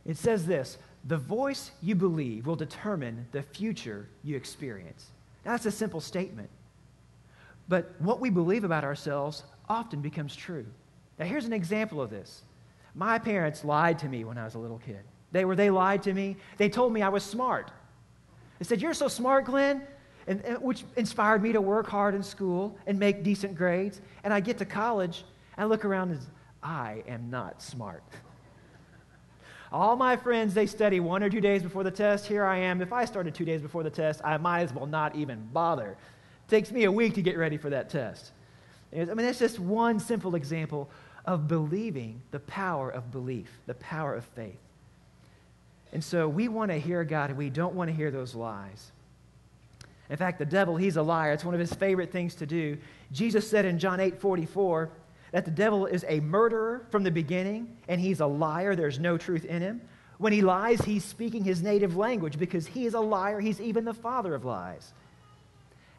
It 0.05 0.17
says 0.17 0.45
this 0.45 0.79
The 1.05 1.17
voice 1.17 1.71
you 1.81 1.95
believe 1.95 2.47
will 2.47 2.55
determine 2.55 3.27
the 3.31 3.43
future 3.43 4.07
you 4.23 4.35
experience. 4.35 5.07
That's 5.43 5.65
a 5.65 5.71
simple 5.71 6.01
statement. 6.01 6.49
But 7.67 7.93
what 7.99 8.19
we 8.19 8.29
believe 8.29 8.63
about 8.63 8.83
ourselves 8.83 9.43
often 9.69 10.01
becomes 10.01 10.35
true. 10.35 10.65
Now, 11.19 11.25
here's 11.25 11.45
an 11.45 11.53
example 11.53 12.01
of 12.01 12.09
this. 12.09 12.43
My 12.95 13.19
parents 13.19 13.63
lied 13.63 13.99
to 13.99 14.09
me 14.09 14.23
when 14.23 14.37
I 14.37 14.45
was 14.45 14.55
a 14.55 14.59
little 14.59 14.79
kid. 14.79 15.01
They 15.31 15.45
were 15.45 15.55
they 15.55 15.69
lied 15.69 16.03
to 16.03 16.13
me. 16.13 16.37
They 16.57 16.69
told 16.69 16.93
me 16.93 17.01
I 17.01 17.09
was 17.09 17.23
smart. 17.23 17.71
They 18.59 18.65
said, 18.65 18.81
"You're 18.81 18.93
so 18.93 19.07
smart, 19.07 19.45
Glenn 19.45 19.81
and, 20.27 20.41
and, 20.41 20.61
which 20.61 20.83
inspired 20.95 21.41
me 21.41 21.51
to 21.53 21.61
work 21.61 21.87
hard 21.87 22.15
in 22.15 22.23
school 22.23 22.77
and 22.87 22.99
make 22.99 23.23
decent 23.23 23.55
grades. 23.55 24.01
And 24.23 24.33
I 24.33 24.39
get 24.39 24.57
to 24.59 24.65
college, 24.65 25.23
and 25.57 25.65
I 25.65 25.67
look 25.67 25.85
around 25.85 26.11
and 26.11 26.19
I 26.63 27.03
am 27.07 27.29
not 27.29 27.61
smart. 27.61 28.03
All 29.75 29.97
my 29.97 30.15
friends, 30.15 30.53
they 30.53 30.67
study 30.67 31.01
one 31.01 31.21
or 31.21 31.29
two 31.29 31.41
days 31.41 31.61
before 31.61 31.83
the 31.83 31.91
test. 31.91 32.25
Here 32.27 32.45
I 32.45 32.59
am. 32.59 32.81
If 32.81 32.93
I 32.93 33.03
started 33.03 33.35
two 33.35 33.43
days 33.43 33.61
before 33.61 33.83
the 33.83 33.89
test, 33.89 34.21
I 34.23 34.37
might 34.37 34.61
as 34.61 34.73
well 34.73 34.85
not 34.85 35.17
even 35.17 35.49
bother. 35.51 35.89
It 35.89 36.49
takes 36.49 36.71
me 36.71 36.85
a 36.85 36.91
week 36.91 37.13
to 37.15 37.21
get 37.21 37.37
ready 37.37 37.57
for 37.57 37.69
that 37.69 37.89
test. 37.89 38.31
I 38.93 39.03
mean, 39.03 39.17
that's 39.17 39.37
just 39.37 39.59
one 39.59 39.99
simple 39.99 40.35
example 40.35 40.89
of 41.25 41.49
believing 41.49 42.21
the 42.31 42.39
power 42.39 42.89
of 42.89 43.11
belief, 43.11 43.49
the 43.65 43.73
power 43.73 44.15
of 44.15 44.23
faith. 44.23 44.61
And 45.91 46.01
so 46.01 46.29
we 46.29 46.47
want 46.47 46.71
to 46.71 46.79
hear 46.79 47.03
God, 47.03 47.31
and 47.31 47.37
we 47.37 47.49
don't 47.49 47.75
want 47.75 47.89
to 47.89 47.93
hear 47.93 48.11
those 48.11 48.33
lies. 48.33 48.93
In 50.09 50.15
fact, 50.15 50.39
the 50.39 50.45
devil, 50.45 50.77
he's 50.77 50.95
a 50.95 51.03
liar. 51.03 51.33
It's 51.33 51.43
one 51.43 51.53
of 51.53 51.59
his 51.59 51.73
favorite 51.73 52.13
things 52.13 52.33
to 52.35 52.45
do. 52.45 52.77
Jesus 53.11 53.45
said 53.49 53.65
in 53.65 53.77
John 53.77 53.99
8 53.99 54.21
44 54.21 54.89
that 55.35 55.43
the 55.43 55.51
devil 55.51 55.85
is 55.85 56.05
a 56.07 56.21
murderer 56.21 56.85
from 56.89 57.03
the 57.03 57.11
beginning 57.11 57.75
and 57.89 57.99
he's 57.99 58.21
a 58.21 58.25
liar. 58.25 58.73
There's 58.73 58.99
no 58.99 59.17
truth 59.17 59.43
in 59.43 59.61
him. 59.61 59.81
When 60.17 60.31
he 60.31 60.41
lies, 60.41 60.79
he's 60.79 61.03
speaking 61.03 61.43
his 61.43 61.61
native 61.61 61.97
language 61.97 62.39
because 62.39 62.65
he 62.65 62.85
is 62.85 62.93
a 62.93 63.01
liar. 63.01 63.41
He's 63.41 63.59
even 63.59 63.83
the 63.83 63.93
father 63.93 64.33
of 64.33 64.45
lies. 64.45 64.93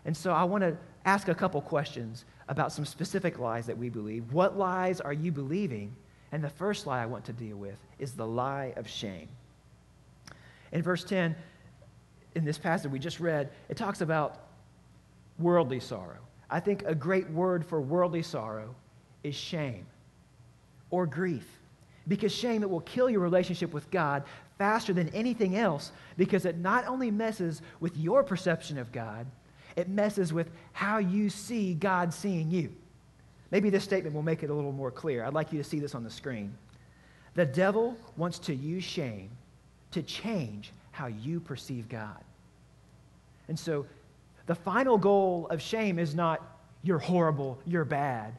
And 0.07 0.16
so 0.16 0.33
I 0.33 0.45
want 0.45 0.62
to 0.62 0.78
ask 1.05 1.28
a 1.28 1.35
couple 1.35 1.61
questions 1.61 2.25
about 2.49 2.73
some 2.73 2.87
specific 2.87 3.38
lies 3.38 3.66
that 3.66 3.76
we 3.76 3.90
believe. 3.90 4.33
What 4.33 4.57
lies 4.57 5.02
are 5.02 5.12
you 5.12 5.31
believing? 5.33 5.95
And 6.33 6.43
the 6.43 6.49
first 6.49 6.87
lie 6.87 7.02
I 7.02 7.07
want 7.07 7.26
to 7.26 7.35
deal 7.35 7.59
with 7.59 7.78
is 7.99 8.12
the 8.12 8.26
lie 8.26 8.73
of 8.76 8.88
shame. 8.88 9.28
In 10.73 10.81
verse 10.81 11.05
10, 11.05 11.37
in 12.37 12.45
this 12.47 12.57
passage 12.57 12.90
we 12.90 12.99
just 12.99 13.21
read, 13.21 13.50
it 13.69 13.76
talks 13.76 14.00
about 14.00 14.47
worldly 15.38 15.81
sorrow. 15.81 16.21
I 16.49 16.59
think 16.59 16.85
a 16.87 16.95
great 16.95 17.28
word 17.28 17.66
for 17.66 17.83
worldly 17.83 18.23
sorrow 18.23 18.75
is 19.26 19.35
shame 19.35 19.87
or 20.90 21.06
grief. 21.06 21.47
Because 22.09 22.33
shame, 22.33 22.62
it 22.62 22.71
will 22.71 22.80
kill 22.80 23.11
your 23.11 23.21
relationship 23.21 23.73
with 23.73 23.90
God 23.90 24.23
faster 24.59 24.92
than 24.92 25.09
anything 25.11 25.56
else 25.56 25.92
because 26.16 26.47
it 26.47 26.56
not 26.56 26.87
only 26.87 27.11
messes 27.11 27.62
with 27.80 27.97
your 27.97 28.23
perception 28.23 28.78
of 28.78 28.92
God, 28.92 29.26
it 29.75 29.88
messes 29.88 30.33
with 30.33 30.50
how 30.73 30.99
you 30.99 31.28
see 31.28 31.75
God 31.75 32.14
seeing 32.14 32.50
you. 32.50 32.73
Maybe 33.50 33.71
this 33.71 33.85
statement 33.85 34.14
will 34.14 34.23
make 34.23 34.42
it 34.42 34.50
a 34.50 34.54
little 34.54 34.73
more 34.73 34.90
clear. 34.90 35.25
I'd 35.25 35.35
like 35.35 35.52
you 35.52 35.59
to 35.59 35.68
see 35.68 35.78
this 35.78 35.95
on 35.95 36.04
the 36.04 36.11
screen. 36.11 36.54
The 37.35 37.45
devil 37.45 37.97
wants 38.16 38.38
to 38.40 38.54
use 38.54 38.85
shame 38.85 39.30
to 39.90 40.02
change 40.02 40.73
how 40.90 41.06
you 41.06 41.40
perceive 41.40 41.88
God. 41.88 42.25
And 43.49 43.59
so 43.59 43.87
the 44.47 44.54
final 44.54 44.97
goal 44.97 45.47
of 45.50 45.61
shame 45.61 45.99
is 45.99 46.14
not, 46.14 46.42
you're 46.83 46.99
horrible, 46.99 47.59
you're 47.66 47.85
bad. 47.85 48.33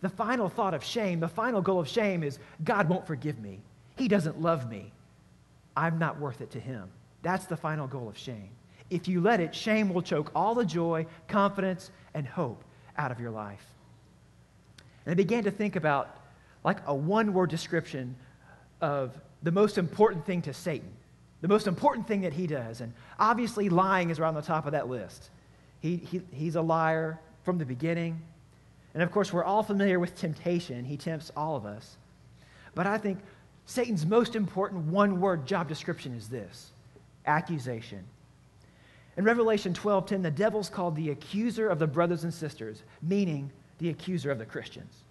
The 0.00 0.08
final 0.08 0.48
thought 0.48 0.74
of 0.74 0.82
shame, 0.82 1.20
the 1.20 1.28
final 1.28 1.60
goal 1.60 1.80
of 1.80 1.88
shame 1.88 2.22
is, 2.22 2.38
God 2.64 2.88
won't 2.88 3.06
forgive 3.06 3.38
me. 3.38 3.60
He 3.96 4.08
doesn't 4.08 4.40
love 4.40 4.70
me. 4.70 4.92
I'm 5.76 5.98
not 5.98 6.18
worth 6.18 6.40
it 6.40 6.50
to 6.52 6.60
him. 6.60 6.88
That's 7.22 7.44
the 7.46 7.56
final 7.56 7.86
goal 7.86 8.08
of 8.08 8.16
shame. 8.16 8.50
If 8.88 9.08
you 9.08 9.20
let 9.20 9.40
it, 9.40 9.54
shame 9.54 9.92
will 9.92 10.02
choke 10.02 10.32
all 10.34 10.54
the 10.54 10.64
joy, 10.64 11.06
confidence, 11.28 11.90
and 12.14 12.26
hope 12.26 12.64
out 12.96 13.12
of 13.12 13.20
your 13.20 13.30
life. 13.30 13.64
And 15.04 15.12
I 15.12 15.14
began 15.14 15.44
to 15.44 15.50
think 15.50 15.76
about 15.76 16.16
like 16.64 16.78
a 16.86 16.94
one 16.94 17.32
word 17.32 17.50
description 17.50 18.16
of 18.80 19.18
the 19.42 19.52
most 19.52 19.78
important 19.78 20.26
thing 20.26 20.42
to 20.42 20.52
Satan, 20.52 20.90
the 21.40 21.48
most 21.48 21.66
important 21.66 22.06
thing 22.06 22.22
that 22.22 22.32
he 22.32 22.46
does. 22.46 22.80
And 22.80 22.92
obviously, 23.18 23.68
lying 23.68 24.10
is 24.10 24.18
around 24.18 24.34
the 24.34 24.42
top 24.42 24.66
of 24.66 24.72
that 24.72 24.88
list. 24.88 25.30
He, 25.80 25.96
he, 25.96 26.22
he's 26.32 26.56
a 26.56 26.60
liar 26.60 27.18
from 27.44 27.58
the 27.58 27.64
beginning. 27.64 28.20
And 28.94 29.02
of 29.02 29.10
course, 29.10 29.32
we're 29.32 29.44
all 29.44 29.62
familiar 29.62 29.98
with 29.98 30.16
temptation. 30.16 30.84
He 30.84 30.96
tempts 30.96 31.30
all 31.36 31.56
of 31.56 31.64
us. 31.64 31.96
But 32.74 32.86
I 32.86 32.98
think 32.98 33.20
Satan's 33.66 34.04
most 34.04 34.34
important 34.34 34.86
one 34.86 35.20
word 35.20 35.46
job 35.46 35.68
description 35.68 36.14
is 36.14 36.28
this 36.28 36.72
accusation. 37.26 38.04
In 39.16 39.24
Revelation 39.24 39.74
12:10, 39.74 40.22
the 40.22 40.30
devil's 40.30 40.68
called 40.68 40.96
the 40.96 41.10
accuser 41.10 41.68
of 41.68 41.78
the 41.78 41.86
brothers 41.86 42.24
and 42.24 42.32
sisters, 42.32 42.82
meaning 43.02 43.52
the 43.78 43.90
accuser 43.90 44.30
of 44.30 44.38
the 44.38 44.46
Christians. 44.46 45.04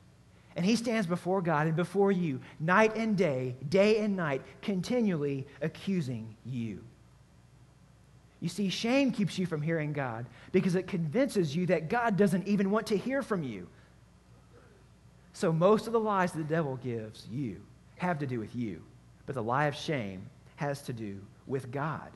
And 0.55 0.65
he 0.65 0.75
stands 0.75 1.07
before 1.07 1.41
God 1.41 1.67
and 1.67 1.75
before 1.75 2.11
you 2.11 2.41
night 2.59 2.95
and 2.95 3.15
day, 3.15 3.55
day 3.69 4.03
and 4.03 4.15
night, 4.15 4.41
continually 4.61 5.47
accusing 5.61 6.35
you. 6.43 6.83
You 8.41 8.49
see, 8.49 8.69
shame 8.69 9.11
keeps 9.11 9.37
you 9.37 9.45
from 9.45 9.61
hearing 9.61 9.91
God 9.91 10.25
because 10.51 10.75
it 10.75 10.87
convinces 10.87 11.55
you 11.55 11.65
that 11.67 11.89
God 11.89 12.15
doesn't 12.15 12.47
even 12.47 12.71
want 12.71 12.87
to 12.87 12.97
hear 12.97 13.21
from 13.21 13.43
you. 13.43 13.67
So, 15.33 15.51
most 15.51 15.87
of 15.87 15.93
the 15.93 15.99
lies 15.99 16.31
the 16.31 16.43
devil 16.43 16.77
gives 16.77 17.27
you 17.29 17.61
have 17.97 18.19
to 18.19 18.27
do 18.27 18.39
with 18.39 18.55
you, 18.55 18.81
but 19.25 19.35
the 19.35 19.43
lie 19.43 19.65
of 19.65 19.75
shame 19.75 20.21
has 20.55 20.81
to 20.83 20.93
do 20.93 21.19
with 21.47 21.71
God 21.71 22.09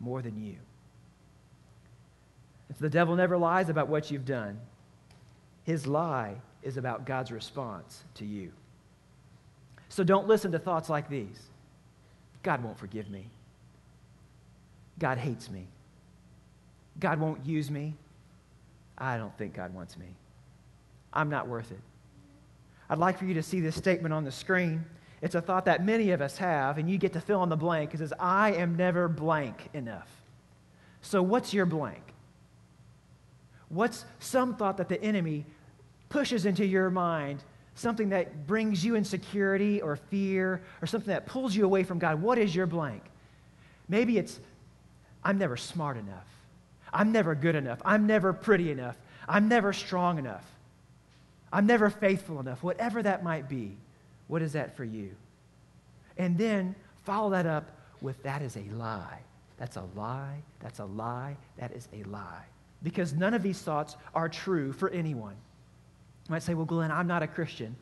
more 0.00 0.22
than 0.22 0.42
you. 0.42 0.56
So 2.70 2.76
the 2.80 2.90
devil 2.90 3.16
never 3.16 3.36
lies 3.36 3.68
about 3.68 3.88
what 3.88 4.10
you've 4.10 4.24
done, 4.24 4.58
his 5.64 5.86
lie 5.86 6.36
is 6.62 6.76
about 6.76 7.04
God's 7.04 7.32
response 7.32 8.04
to 8.14 8.24
you. 8.24 8.52
So 9.88 10.04
don't 10.04 10.28
listen 10.28 10.52
to 10.52 10.58
thoughts 10.58 10.88
like 10.88 11.08
these 11.08 11.40
God 12.42 12.62
won't 12.62 12.78
forgive 12.78 13.10
me. 13.10 13.26
God 15.00 15.18
hates 15.18 15.50
me. 15.50 15.66
God 17.00 17.18
won't 17.18 17.44
use 17.44 17.70
me. 17.70 17.94
I 18.96 19.16
don't 19.16 19.36
think 19.36 19.54
God 19.54 19.74
wants 19.74 19.98
me. 19.98 20.06
I'm 21.12 21.28
not 21.28 21.48
worth 21.48 21.72
it. 21.72 21.80
I'd 22.88 22.98
like 22.98 23.18
for 23.18 23.24
you 23.24 23.34
to 23.34 23.42
see 23.42 23.60
this 23.60 23.74
statement 23.74 24.14
on 24.14 24.24
the 24.24 24.30
screen. 24.30 24.84
It's 25.22 25.34
a 25.34 25.40
thought 25.40 25.64
that 25.64 25.84
many 25.84 26.12
of 26.12 26.20
us 26.20 26.36
have, 26.38 26.78
and 26.78 26.88
you 26.88 26.98
get 26.98 27.12
to 27.14 27.20
fill 27.20 27.42
in 27.42 27.48
the 27.48 27.56
blank. 27.56 27.94
It 27.94 27.98
says, 27.98 28.12
I 28.20 28.52
am 28.52 28.76
never 28.76 29.08
blank 29.08 29.70
enough. 29.74 30.08
So, 31.02 31.22
what's 31.22 31.52
your 31.52 31.66
blank? 31.66 32.02
What's 33.68 34.04
some 34.18 34.56
thought 34.56 34.76
that 34.76 34.88
the 34.88 35.02
enemy 35.02 35.46
pushes 36.08 36.46
into 36.46 36.64
your 36.64 36.90
mind 36.90 37.42
something 37.80 38.10
that 38.10 38.46
brings 38.46 38.84
you 38.84 38.94
insecurity 38.94 39.80
or 39.80 39.96
fear 39.96 40.60
or 40.82 40.86
something 40.86 41.12
that 41.12 41.26
pulls 41.26 41.56
you 41.56 41.64
away 41.64 41.82
from 41.82 41.98
God, 41.98 42.20
what 42.20 42.38
is 42.38 42.54
your 42.54 42.66
blank? 42.66 43.02
Maybe 43.88 44.18
it's, 44.18 44.38
I'm 45.24 45.38
never 45.38 45.56
smart 45.56 45.96
enough. 45.96 46.26
I'm 46.92 47.12
never 47.12 47.34
good 47.34 47.54
enough. 47.54 47.80
I'm 47.84 48.06
never 48.06 48.32
pretty 48.32 48.70
enough. 48.70 48.96
I'm 49.28 49.48
never 49.48 49.72
strong 49.72 50.18
enough. 50.18 50.44
I'm 51.52 51.66
never 51.66 51.90
faithful 51.90 52.40
enough. 52.40 52.62
Whatever 52.62 53.02
that 53.02 53.22
might 53.22 53.48
be, 53.48 53.76
what 54.28 54.42
is 54.42 54.52
that 54.52 54.76
for 54.76 54.84
you? 54.84 55.10
And 56.16 56.36
then 56.38 56.74
follow 57.04 57.30
that 57.30 57.46
up 57.46 57.70
with 58.00 58.22
that 58.22 58.42
is 58.42 58.56
a 58.56 58.64
lie. 58.74 59.20
That's 59.58 59.76
a 59.76 59.84
lie. 59.94 60.42
That's 60.60 60.78
a 60.78 60.84
lie. 60.84 61.36
That 61.58 61.72
is 61.72 61.88
a 61.92 62.02
lie. 62.04 62.44
Because 62.82 63.12
none 63.12 63.34
of 63.34 63.42
these 63.42 63.60
thoughts 63.60 63.96
are 64.14 64.28
true 64.28 64.72
for 64.72 64.88
anyone. 64.90 65.34
You 66.26 66.32
might 66.32 66.42
say, 66.42 66.54
well, 66.54 66.64
Glenn, 66.64 66.90
I'm 66.90 67.06
not 67.06 67.22
a 67.22 67.26
Christian. 67.26 67.76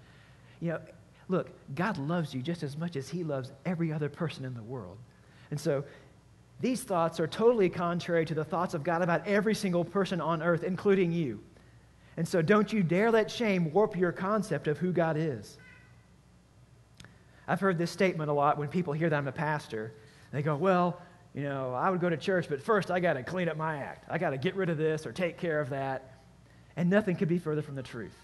You 0.61 0.71
know, 0.71 0.81
look, 1.29 1.51
God 1.75 1.99
loves 1.99 2.35
you 2.35 2.43
just 2.43 2.63
as 2.63 2.77
much 2.77 2.97
as 2.97 3.09
he 3.09 3.23
loves 3.23 3.53
every 3.65 3.93
other 3.93 4.09
person 4.09 4.45
in 4.45 4.55
the 4.55 4.63
world. 4.63 4.97
And 5.51 5.61
so 5.61 5.85
these 6.61 6.83
thoughts 6.83 7.21
are 7.21 7.27
totally 7.27 7.69
contrary 7.69 8.25
to 8.27 8.35
the 8.35 8.45
thoughts 8.45 8.75
of 8.75 8.83
God 8.83 9.03
about 9.03 9.27
every 9.27 9.55
single 9.55 9.85
person 9.85 10.21
on 10.21 10.43
earth, 10.43 10.65
including 10.65 11.13
you. 11.13 11.41
And 12.17 12.27
so 12.27 12.43
don't 12.43 12.73
you 12.73 12.83
dare 12.83 13.13
let 13.13 13.31
shame 13.31 13.73
warp 13.73 13.97
your 13.97 14.11
concept 14.11 14.67
of 14.67 14.79
who 14.79 14.93
God 14.93 15.17
is. 15.17 15.57
I've 17.47 17.61
heard 17.61 17.79
this 17.79 17.93
statement 17.93 18.29
a 18.29 18.33
lot 18.33 18.59
when 18.59 18.69
people 18.69 18.93
hear 18.93 19.09
that 19.09 19.17
I'm 19.17 19.29
a 19.29 19.33
pastor. 19.33 19.93
They 20.33 20.43
go, 20.43 20.57
well, 20.57 21.01
you 21.33 21.45
know, 21.45 21.73
I 21.75 21.91
would 21.91 22.01
go 22.01 22.11
to 22.11 22.17
church, 22.17 22.49
but 22.49 22.61
first 22.61 22.91
I 22.91 22.99
got 22.99 23.13
to 23.13 23.23
clean 23.23 23.49
up 23.49 23.57
my 23.57 23.77
act. 23.77 24.05
I 24.11 24.19
got 24.19 24.31
to 24.31 24.37
get 24.37 24.57
rid 24.57 24.69
of 24.69 24.77
this 24.77 25.07
or 25.07 25.13
take 25.13 25.39
care 25.39 25.61
of 25.61 25.71
that. 25.71 26.15
And 26.77 26.91
nothing 26.91 27.15
could 27.15 27.29
be 27.29 27.39
further 27.39 27.63
from 27.63 27.77
the 27.77 27.83
truth. 27.83 28.17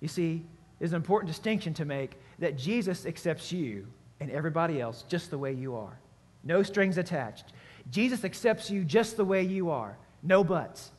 You 0.00 0.08
see, 0.08 0.44
there's 0.78 0.92
an 0.92 0.96
important 0.96 1.28
distinction 1.28 1.72
to 1.74 1.84
make 1.84 2.18
that 2.38 2.58
Jesus 2.58 3.06
accepts 3.06 3.50
you 3.50 3.86
and 4.20 4.30
everybody 4.30 4.80
else 4.80 5.04
just 5.08 5.30
the 5.30 5.38
way 5.38 5.52
you 5.52 5.74
are. 5.74 5.96
No 6.44 6.62
strings 6.62 6.98
attached. 6.98 7.46
Jesus 7.90 8.24
accepts 8.24 8.70
you 8.70 8.84
just 8.84 9.16
the 9.16 9.24
way 9.24 9.42
you 9.42 9.70
are. 9.70 9.96
No 10.22 10.44
buts. 10.44 10.90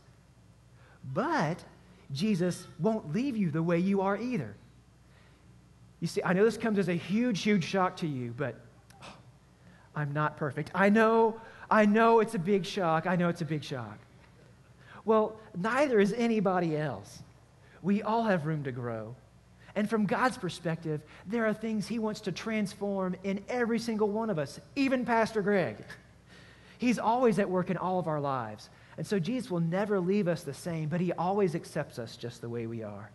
But 1.13 1.63
Jesus 2.12 2.67
won't 2.79 3.13
leave 3.13 3.35
you 3.35 3.51
the 3.51 3.63
way 3.63 3.79
you 3.79 4.01
are 4.01 4.17
either. 4.17 4.55
You 6.00 6.07
see, 6.07 6.21
I 6.23 6.33
know 6.33 6.43
this 6.43 6.57
comes 6.57 6.79
as 6.79 6.89
a 6.89 6.93
huge, 6.93 7.41
huge 7.41 7.63
shock 7.63 7.97
to 7.97 8.07
you, 8.07 8.33
but 8.38 8.55
oh, 9.03 9.15
I'm 9.95 10.13
not 10.13 10.38
perfect. 10.38 10.71
I 10.75 10.89
know, 10.89 11.39
I 11.71 11.85
know 11.85 12.19
it's 12.19 12.35
a 12.35 12.39
big 12.39 12.65
shock. 12.65 13.07
I 13.07 13.15
know 13.15 13.29
it's 13.29 13.41
a 13.41 13.45
big 13.45 13.63
shock. 13.63 13.97
Well, 15.05 15.38
neither 15.57 16.00
is 16.00 16.13
anybody 16.13 16.77
else. 16.77 17.23
We 17.81 18.01
all 18.01 18.23
have 18.23 18.45
room 18.45 18.63
to 18.63 18.71
grow. 18.71 19.15
And 19.75 19.89
from 19.89 20.05
God's 20.05 20.37
perspective, 20.37 21.01
there 21.25 21.45
are 21.45 21.53
things 21.53 21.87
He 21.87 21.99
wants 21.99 22.21
to 22.21 22.31
transform 22.31 23.15
in 23.23 23.43
every 23.49 23.79
single 23.79 24.09
one 24.09 24.29
of 24.29 24.37
us, 24.37 24.59
even 24.75 25.05
Pastor 25.05 25.41
Greg. 25.41 25.77
He's 26.77 26.99
always 26.99 27.39
at 27.39 27.49
work 27.49 27.69
in 27.69 27.77
all 27.77 27.99
of 27.99 28.07
our 28.07 28.19
lives. 28.19 28.69
And 28.97 29.07
so 29.07 29.17
Jesus 29.17 29.49
will 29.49 29.61
never 29.61 29.99
leave 29.99 30.27
us 30.27 30.43
the 30.43 30.53
same, 30.53 30.89
but 30.89 31.01
He 31.01 31.11
always 31.13 31.55
accepts 31.55 31.97
us 31.97 32.17
just 32.17 32.41
the 32.41 32.49
way 32.49 32.67
we 32.67 32.83
are. 32.83 33.09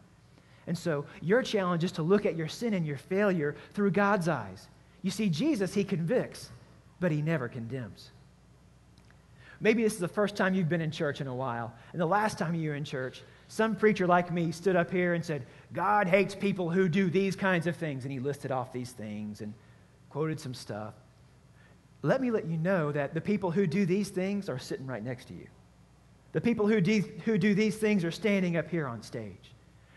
And 0.67 0.77
so 0.77 1.07
your 1.23 1.43
challenge 1.43 1.85
is 1.85 1.93
to 1.93 2.03
look 2.03 2.27
at 2.27 2.37
your 2.37 2.49
sin 2.49 2.75
and 2.75 2.87
your 2.87 2.97
failure 2.97 3.55
through 3.75 3.93
God's 3.93 4.29
eyes. 4.29 4.67
You 5.03 5.11
see, 5.11 5.31
Jesus, 5.31 5.75
He 5.75 5.85
convicts, 5.85 6.51
but 6.99 7.13
He 7.13 7.23
never 7.23 7.49
condemns. 7.49 8.11
Maybe 9.61 9.83
this 9.83 9.95
is 9.95 10.01
the 10.01 10.09
first 10.09 10.37
time 10.37 10.55
you've 10.55 10.69
been 10.69 10.81
in 10.81 10.91
church 10.91 11.21
in 11.21 11.27
a 11.27 11.35
while, 11.35 11.73
and 11.93 12.01
the 12.01 12.07
last 12.07 12.39
time 12.39 12.55
you 12.55 12.71
were 12.71 12.77
in 12.77 12.85
church, 12.85 13.23
some 13.49 13.75
preacher 13.75 14.07
like 14.07 14.33
me 14.33 14.53
stood 14.53 14.77
up 14.77 14.91
here 14.91 15.15
and 15.15 15.25
said, 15.25 15.45
God 15.73 16.09
hates 16.09 16.35
people 16.35 16.71
who 16.71 16.89
do 16.89 17.11
these 17.11 17.37
kinds 17.37 17.67
of 17.67 17.77
things. 17.77 18.05
And 18.05 18.13
he 18.13 18.21
listed 18.21 18.51
off 18.51 18.73
these 18.73 18.93
things 18.93 19.41
and 19.41 19.55
quoted 20.11 20.41
some 20.41 20.55
stuff. 20.55 20.95
Let 22.03 22.21
me 22.21 22.31
let 22.31 22.47
you 22.47 22.57
know 22.57 22.93
that 22.93 23.15
the 23.15 23.21
people 23.21 23.51
who 23.51 23.67
do 23.67 23.85
these 23.85 24.09
things 24.09 24.49
are 24.49 24.59
sitting 24.59 24.87
right 24.87 25.03
next 25.03 25.27
to 25.27 25.35
you. 25.35 25.47
The 26.33 26.41
people 26.41 26.67
who 26.67 26.81
do, 26.81 27.03
who 27.25 27.39
do 27.39 27.55
these 27.55 27.77
things 27.77 28.05
are 28.05 28.11
standing 28.11 28.57
up 28.57 28.71
here 28.71 28.87
on 28.87 29.03
stage 29.03 29.53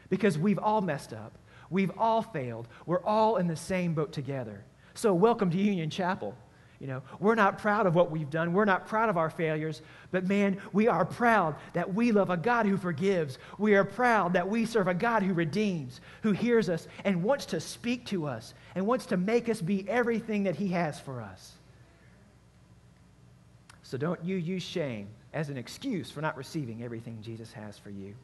because 0.10 0.38
we've 0.38 0.60
all 0.60 0.82
messed 0.82 1.14
up. 1.14 1.38
We've 1.70 1.92
all 1.98 2.22
failed. 2.22 2.68
We're 2.86 3.04
all 3.04 3.38
in 3.38 3.48
the 3.48 3.56
same 3.56 3.94
boat 3.94 4.12
together. 4.12 4.64
So, 4.94 5.14
welcome 5.14 5.50
to 5.52 5.58
Union 5.58 5.90
Chapel. 5.90 6.36
You 6.82 6.88
know, 6.88 7.04
we're 7.20 7.36
not 7.36 7.60
proud 7.60 7.86
of 7.86 7.94
what 7.94 8.10
we've 8.10 8.32
done. 8.32 8.54
We're 8.54 8.66
not 8.66 8.88
proud 8.88 9.08
of 9.10 9.16
our 9.16 9.30
failures. 9.30 9.84
But 10.10 10.28
man, 10.28 10.60
we 10.74 10.88
are 10.88 11.06
proud 11.06 11.56
that 11.74 11.94
we 11.94 12.12
love 12.12 12.32
a 12.32 12.38
God 12.38 12.66
who 12.66 12.76
forgives. 12.76 13.38
We 13.60 13.76
are 13.76 13.84
proud 13.84 14.34
that 14.34 14.50
we 14.50 14.66
serve 14.66 14.88
a 14.88 14.96
God 14.96 15.22
who 15.22 15.36
redeems, 15.36 16.02
who 16.24 16.32
hears 16.32 16.70
us 16.70 16.88
and 17.06 17.22
wants 17.22 17.46
to 17.48 17.60
speak 17.60 18.08
to 18.08 18.26
us 18.26 18.56
and 18.74 18.88
wants 18.88 19.06
to 19.06 19.18
make 19.18 19.48
us 19.48 19.62
be 19.62 19.88
everything 19.88 20.42
that 20.46 20.56
he 20.56 20.70
has 20.70 21.00
for 21.00 21.22
us. 21.22 21.52
So 23.84 23.96
don't 23.96 24.26
you 24.26 24.38
use 24.38 24.64
shame 24.64 25.08
as 25.34 25.50
an 25.50 25.58
excuse 25.58 26.10
for 26.10 26.22
not 26.22 26.36
receiving 26.36 26.82
everything 26.82 27.20
Jesus 27.22 27.54
has 27.54 27.78
for 27.78 27.92
you. 27.92 28.16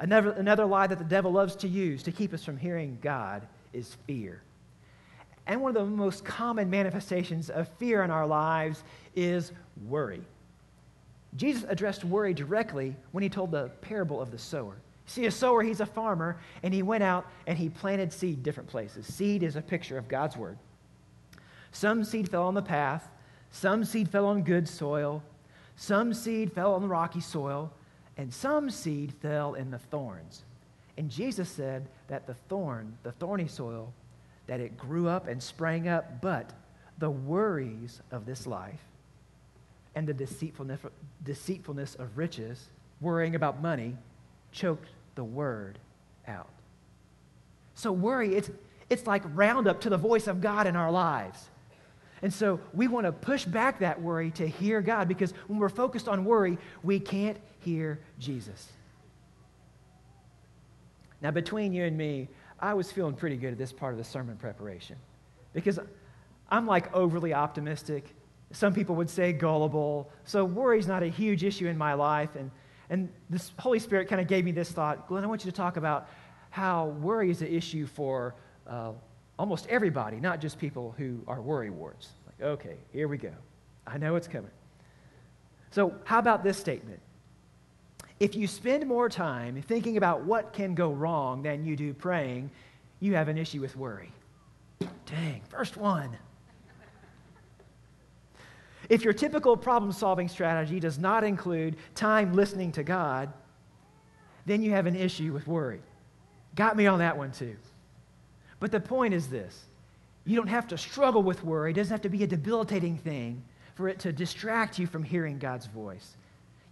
Another, 0.00 0.30
another 0.30 0.64
lie 0.64 0.88
that 0.88 0.98
the 0.98 1.04
devil 1.04 1.30
loves 1.30 1.54
to 1.56 1.68
use 1.68 2.02
to 2.02 2.10
keep 2.10 2.34
us 2.34 2.42
from 2.42 2.56
hearing 2.56 2.98
God 3.00 3.46
is 3.72 3.96
fear. 4.08 4.42
And 5.48 5.62
one 5.62 5.74
of 5.74 5.82
the 5.82 5.90
most 5.90 6.24
common 6.24 6.68
manifestations 6.68 7.48
of 7.48 7.68
fear 7.78 8.04
in 8.04 8.10
our 8.10 8.26
lives 8.26 8.84
is 9.16 9.52
worry. 9.86 10.20
Jesus 11.36 11.64
addressed 11.68 12.04
worry 12.04 12.34
directly 12.34 12.94
when 13.12 13.22
he 13.22 13.28
told 13.28 13.50
the 13.50 13.68
parable 13.80 14.20
of 14.20 14.30
the 14.30 14.38
sower. 14.38 14.76
See, 15.06 15.24
a 15.24 15.30
sower, 15.30 15.62
he's 15.62 15.80
a 15.80 15.86
farmer, 15.86 16.38
and 16.62 16.72
he 16.74 16.82
went 16.82 17.02
out 17.02 17.26
and 17.46 17.56
he 17.56 17.70
planted 17.70 18.12
seed 18.12 18.42
different 18.42 18.68
places. 18.68 19.06
Seed 19.06 19.42
is 19.42 19.56
a 19.56 19.62
picture 19.62 19.96
of 19.96 20.06
God's 20.06 20.36
word. 20.36 20.58
Some 21.72 22.04
seed 22.04 22.30
fell 22.30 22.44
on 22.44 22.54
the 22.54 22.62
path, 22.62 23.08
some 23.50 23.84
seed 23.84 24.10
fell 24.10 24.26
on 24.26 24.42
good 24.42 24.68
soil, 24.68 25.22
some 25.76 26.12
seed 26.12 26.52
fell 26.52 26.74
on 26.74 26.82
the 26.82 26.88
rocky 26.88 27.20
soil, 27.20 27.72
and 28.18 28.32
some 28.32 28.68
seed 28.68 29.14
fell 29.22 29.54
in 29.54 29.70
the 29.70 29.78
thorns. 29.78 30.42
And 30.98 31.10
Jesus 31.10 31.48
said 31.48 31.88
that 32.08 32.26
the 32.26 32.34
thorn, 32.34 32.98
the 33.02 33.12
thorny 33.12 33.46
soil, 33.46 33.92
that 34.48 34.60
it 34.60 34.76
grew 34.76 35.08
up 35.08 35.28
and 35.28 35.40
sprang 35.40 35.86
up, 35.86 36.20
but 36.20 36.52
the 36.98 37.10
worries 37.10 38.00
of 38.10 38.26
this 38.26 38.46
life 38.46 38.80
and 39.94 40.06
the 40.06 40.14
deceitfulness, 40.14 40.80
deceitfulness 41.22 41.94
of 41.94 42.18
riches, 42.18 42.68
worrying 43.00 43.36
about 43.36 43.62
money, 43.62 43.96
choked 44.50 44.88
the 45.14 45.22
word 45.22 45.78
out. 46.26 46.48
So 47.74 47.92
worry, 47.92 48.34
it's, 48.34 48.50
it's 48.90 49.06
like 49.06 49.22
roundup 49.34 49.82
to 49.82 49.90
the 49.90 49.96
voice 49.96 50.26
of 50.26 50.40
God 50.40 50.66
in 50.66 50.74
our 50.74 50.90
lives. 50.90 51.48
And 52.22 52.32
so 52.32 52.58
we 52.72 52.88
want 52.88 53.06
to 53.06 53.12
push 53.12 53.44
back 53.44 53.80
that 53.80 54.00
worry 54.02 54.32
to 54.32 54.48
hear 54.48 54.80
God 54.80 55.06
because 55.06 55.32
when 55.46 55.58
we're 55.58 55.68
focused 55.68 56.08
on 56.08 56.24
worry, 56.24 56.58
we 56.82 56.98
can't 56.98 57.36
hear 57.60 58.00
Jesus. 58.18 58.72
Now, 61.20 61.30
between 61.30 61.72
you 61.72 61.84
and 61.84 61.96
me, 61.96 62.28
I 62.60 62.74
was 62.74 62.90
feeling 62.90 63.14
pretty 63.14 63.36
good 63.36 63.52
at 63.52 63.58
this 63.58 63.72
part 63.72 63.92
of 63.92 63.98
the 63.98 64.04
sermon 64.04 64.36
preparation 64.36 64.96
because 65.52 65.78
I'm 66.50 66.66
like 66.66 66.92
overly 66.94 67.32
optimistic. 67.34 68.14
Some 68.52 68.74
people 68.74 68.96
would 68.96 69.10
say 69.10 69.32
gullible. 69.32 70.10
So 70.24 70.44
worry's 70.44 70.86
not 70.86 71.02
a 71.02 71.08
huge 71.08 71.44
issue 71.44 71.68
in 71.68 71.76
my 71.76 71.94
life. 71.94 72.30
And, 72.36 72.50
and 72.90 73.08
this 73.30 73.52
Holy 73.58 73.78
Spirit 73.78 74.08
kind 74.08 74.20
of 74.20 74.26
gave 74.26 74.44
me 74.44 74.52
this 74.52 74.70
thought 74.70 75.08
Glenn, 75.08 75.24
I 75.24 75.26
want 75.26 75.44
you 75.44 75.50
to 75.50 75.56
talk 75.56 75.76
about 75.76 76.08
how 76.50 76.86
worry 76.86 77.30
is 77.30 77.42
an 77.42 77.48
issue 77.48 77.86
for 77.86 78.34
uh, 78.66 78.92
almost 79.38 79.66
everybody, 79.68 80.18
not 80.18 80.40
just 80.40 80.58
people 80.58 80.94
who 80.96 81.20
are 81.26 81.40
worry 81.40 81.70
warts. 81.70 82.08
Like, 82.26 82.48
okay, 82.48 82.76
here 82.92 83.08
we 83.08 83.18
go. 83.18 83.32
I 83.86 83.98
know 83.98 84.16
it's 84.16 84.28
coming. 84.28 84.50
So, 85.70 85.94
how 86.04 86.18
about 86.18 86.42
this 86.42 86.56
statement? 86.56 87.00
If 88.20 88.34
you 88.34 88.46
spend 88.46 88.86
more 88.86 89.08
time 89.08 89.62
thinking 89.62 89.96
about 89.96 90.24
what 90.24 90.52
can 90.52 90.74
go 90.74 90.90
wrong 90.90 91.42
than 91.42 91.64
you 91.64 91.76
do 91.76 91.94
praying, 91.94 92.50
you 93.00 93.14
have 93.14 93.28
an 93.28 93.38
issue 93.38 93.60
with 93.60 93.76
worry. 93.76 94.12
Dang, 95.06 95.40
first 95.48 95.76
one. 95.76 96.16
If 98.88 99.04
your 99.04 99.12
typical 99.12 99.56
problem 99.56 99.92
solving 99.92 100.28
strategy 100.28 100.80
does 100.80 100.98
not 100.98 101.22
include 101.22 101.76
time 101.94 102.32
listening 102.32 102.72
to 102.72 102.82
God, 102.82 103.32
then 104.46 104.62
you 104.62 104.70
have 104.70 104.86
an 104.86 104.96
issue 104.96 105.32
with 105.32 105.46
worry. 105.46 105.80
Got 106.54 106.76
me 106.76 106.86
on 106.86 106.98
that 107.00 107.16
one 107.16 107.30
too. 107.30 107.56
But 108.60 108.72
the 108.72 108.80
point 108.80 109.14
is 109.14 109.28
this 109.28 109.64
you 110.24 110.36
don't 110.36 110.48
have 110.48 110.68
to 110.68 110.78
struggle 110.78 111.22
with 111.22 111.44
worry, 111.44 111.70
it 111.70 111.74
doesn't 111.74 111.92
have 111.92 112.02
to 112.02 112.08
be 112.08 112.24
a 112.24 112.26
debilitating 112.26 112.98
thing 112.98 113.42
for 113.74 113.88
it 113.88 114.00
to 114.00 114.12
distract 114.12 114.78
you 114.78 114.86
from 114.86 115.04
hearing 115.04 115.38
God's 115.38 115.66
voice. 115.66 116.16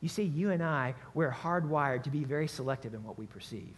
You 0.00 0.08
see, 0.08 0.24
you 0.24 0.50
and 0.50 0.62
I, 0.62 0.94
we're 1.14 1.30
hardwired 1.30 2.02
to 2.04 2.10
be 2.10 2.24
very 2.24 2.48
selective 2.48 2.94
in 2.94 3.02
what 3.02 3.18
we 3.18 3.26
perceive. 3.26 3.74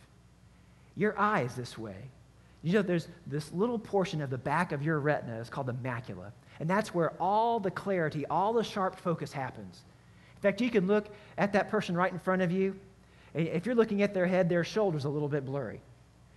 Your 0.96 1.18
eye 1.18 1.42
is 1.42 1.54
this 1.54 1.78
way. 1.78 1.96
You 2.62 2.72
know, 2.72 2.82
there's 2.82 3.08
this 3.26 3.52
little 3.52 3.78
portion 3.78 4.20
of 4.20 4.30
the 4.30 4.38
back 4.38 4.72
of 4.72 4.82
your 4.82 4.98
retina 4.98 5.38
is 5.38 5.48
called 5.48 5.68
the 5.68 5.74
macula, 5.74 6.32
and 6.58 6.68
that's 6.68 6.92
where 6.92 7.12
all 7.20 7.60
the 7.60 7.70
clarity, 7.70 8.26
all 8.26 8.52
the 8.52 8.64
sharp 8.64 8.98
focus 8.98 9.32
happens. 9.32 9.82
In 10.36 10.42
fact, 10.42 10.60
you 10.60 10.70
can 10.70 10.86
look 10.86 11.06
at 11.38 11.52
that 11.52 11.68
person 11.68 11.96
right 11.96 12.12
in 12.12 12.18
front 12.18 12.42
of 12.42 12.50
you, 12.50 12.74
and 13.34 13.46
if 13.46 13.64
you're 13.64 13.76
looking 13.76 14.02
at 14.02 14.12
their 14.12 14.26
head, 14.26 14.48
their 14.48 14.64
shoulder's 14.64 15.04
a 15.04 15.08
little 15.08 15.28
bit 15.28 15.46
blurry 15.46 15.80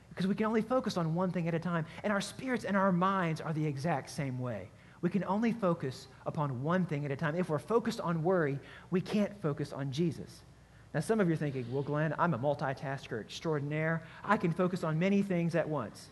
because 0.10 0.28
we 0.28 0.36
can 0.36 0.46
only 0.46 0.62
focus 0.62 0.98
on 0.98 1.16
one 1.16 1.32
thing 1.32 1.48
at 1.48 1.54
a 1.54 1.60
time, 1.60 1.86
and 2.04 2.14
our 2.14 2.22
spirits 2.22 2.66
and 2.66 2.78
our 2.78 2.92
minds 2.92 3.42
are 3.42 3.54
the 3.54 3.66
exact 3.66 4.10
same 4.10 4.40
way. 4.40 4.68
We 5.02 5.10
can 5.10 5.24
only 5.24 5.52
focus 5.52 6.08
upon 6.26 6.64
one 6.64 6.86
thing 6.86 7.06
at 7.06 7.12
a 7.12 7.16
time. 7.16 7.36
If 7.36 7.50
we're 7.50 7.60
focused 7.60 8.00
on 8.00 8.24
worry, 8.24 8.60
we 8.92 9.02
can't 9.02 9.40
focus 9.42 9.74
on 9.74 9.92
Jesus. 9.92 10.42
Now, 10.94 11.00
some 11.00 11.20
of 11.20 11.28
you 11.28 11.34
are 11.34 11.38
thinking, 11.38 11.66
well, 11.72 11.84
Glenn, 11.84 12.14
I'm 12.20 12.34
a 12.34 12.38
multitasker 12.38 13.20
extraordinaire. 13.20 14.04
I 14.24 14.38
can 14.38 14.52
focus 14.52 14.84
on 14.84 15.00
many 15.00 15.22
things 15.22 15.56
at 15.56 15.68
once. 15.68 16.08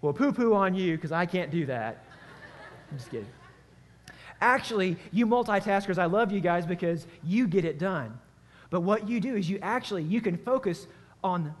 Well, 0.00 0.12
poo 0.12 0.32
poo 0.32 0.54
on 0.54 0.74
you 0.74 0.96
because 0.96 1.12
I 1.12 1.26
can't 1.26 1.50
do 1.50 1.66
that. 1.66 2.04
I'm 2.90 2.98
just 2.98 3.10
kidding. 3.10 3.26
Actually, 4.40 4.96
you 5.12 5.26
multitaskers, 5.26 5.98
I 5.98 6.04
love 6.06 6.30
you 6.30 6.40
guys 6.40 6.66
because 6.66 7.06
you 7.24 7.46
get 7.46 7.64
it 7.64 7.78
done. 7.78 8.18
But 8.70 8.80
what 8.80 9.08
you 9.08 9.20
do 9.20 9.34
is 9.34 9.48
you 9.48 9.58
actually 9.62 10.02
you 10.02 10.20
can 10.20 10.36
focus 10.36 10.86
on 11.24 11.54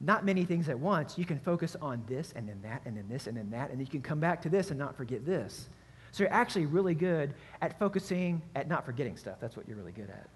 not 0.00 0.24
many 0.24 0.44
things 0.44 0.68
at 0.68 0.78
once, 0.78 1.18
you 1.18 1.24
can 1.24 1.38
focus 1.38 1.76
on 1.82 2.02
this 2.06 2.32
and 2.36 2.48
then 2.48 2.60
that 2.62 2.82
and 2.84 2.96
then 2.96 3.06
this 3.08 3.26
and 3.26 3.36
then 3.36 3.50
that, 3.50 3.70
and 3.70 3.80
you 3.80 3.86
can 3.86 4.00
come 4.00 4.20
back 4.20 4.40
to 4.42 4.48
this 4.48 4.70
and 4.70 4.78
not 4.78 4.96
forget 4.96 5.26
this. 5.26 5.68
So 6.12 6.22
you're 6.22 6.32
actually 6.32 6.66
really 6.66 6.94
good 6.94 7.34
at 7.60 7.78
focusing, 7.78 8.40
at 8.54 8.68
not 8.68 8.86
forgetting 8.86 9.16
stuff. 9.16 9.38
That's 9.40 9.56
what 9.56 9.66
you're 9.68 9.76
really 9.76 9.92
good 9.92 10.08
at. 10.08 10.28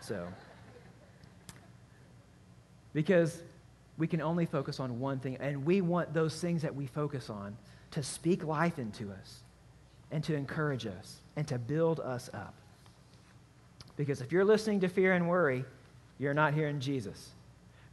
So, 0.00 0.26
because 2.92 3.42
we 3.96 4.06
can 4.06 4.20
only 4.20 4.46
focus 4.46 4.80
on 4.80 5.00
one 5.00 5.18
thing, 5.18 5.36
and 5.40 5.64
we 5.64 5.80
want 5.80 6.12
those 6.12 6.38
things 6.40 6.62
that 6.62 6.74
we 6.74 6.86
focus 6.86 7.30
on 7.30 7.56
to 7.92 8.02
speak 8.02 8.44
life 8.44 8.78
into 8.78 9.10
us 9.10 9.42
and 10.10 10.22
to 10.24 10.34
encourage 10.34 10.86
us 10.86 11.16
and 11.36 11.48
to 11.48 11.58
build 11.58 12.00
us 12.00 12.28
up. 12.34 12.54
Because 13.96 14.20
if 14.20 14.30
you're 14.30 14.44
listening 14.44 14.80
to 14.80 14.88
fear 14.88 15.14
and 15.14 15.28
worry, 15.28 15.64
you're 16.18 16.34
not 16.34 16.54
hearing 16.54 16.80
Jesus 16.80 17.33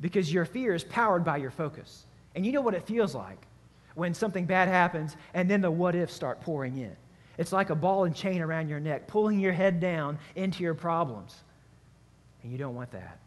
because 0.01 0.33
your 0.33 0.45
fear 0.45 0.73
is 0.73 0.83
powered 0.83 1.23
by 1.23 1.37
your 1.37 1.51
focus. 1.51 2.05
And 2.35 2.45
you 2.45 2.51
know 2.51 2.61
what 2.61 2.73
it 2.73 2.85
feels 2.85 3.13
like 3.15 3.45
when 3.95 4.13
something 4.13 4.45
bad 4.45 4.67
happens 4.67 5.15
and 5.33 5.49
then 5.49 5.61
the 5.61 5.71
what 5.71 5.95
ifs 5.95 6.13
start 6.13 6.41
pouring 6.41 6.77
in. 6.77 6.95
It's 7.37 7.51
like 7.51 7.69
a 7.69 7.75
ball 7.75 8.03
and 8.03 8.15
chain 8.15 8.41
around 8.41 8.67
your 8.67 8.79
neck, 8.79 9.07
pulling 9.07 9.39
your 9.39 9.53
head 9.53 9.79
down 9.79 10.19
into 10.35 10.63
your 10.63 10.73
problems. 10.73 11.43
And 12.43 12.51
you 12.51 12.57
don't 12.57 12.75
want 12.75 12.91
that. 12.91 13.19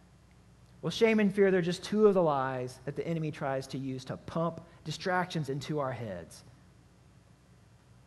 Well, 0.83 0.91
shame 0.91 1.19
and 1.19 1.35
fear, 1.35 1.51
they're 1.51 1.63
just 1.63 1.83
two 1.83 2.07
of 2.07 2.15
the 2.15 2.23
lies 2.23 2.79
that 2.85 2.95
the 2.95 3.07
enemy 3.07 3.31
tries 3.31 3.67
to 3.69 3.79
use 3.79 4.05
to 4.07 4.17
pump 4.19 4.61
distractions 4.85 5.49
into 5.49 5.81
our 5.81 5.93
heads. 5.93 6.45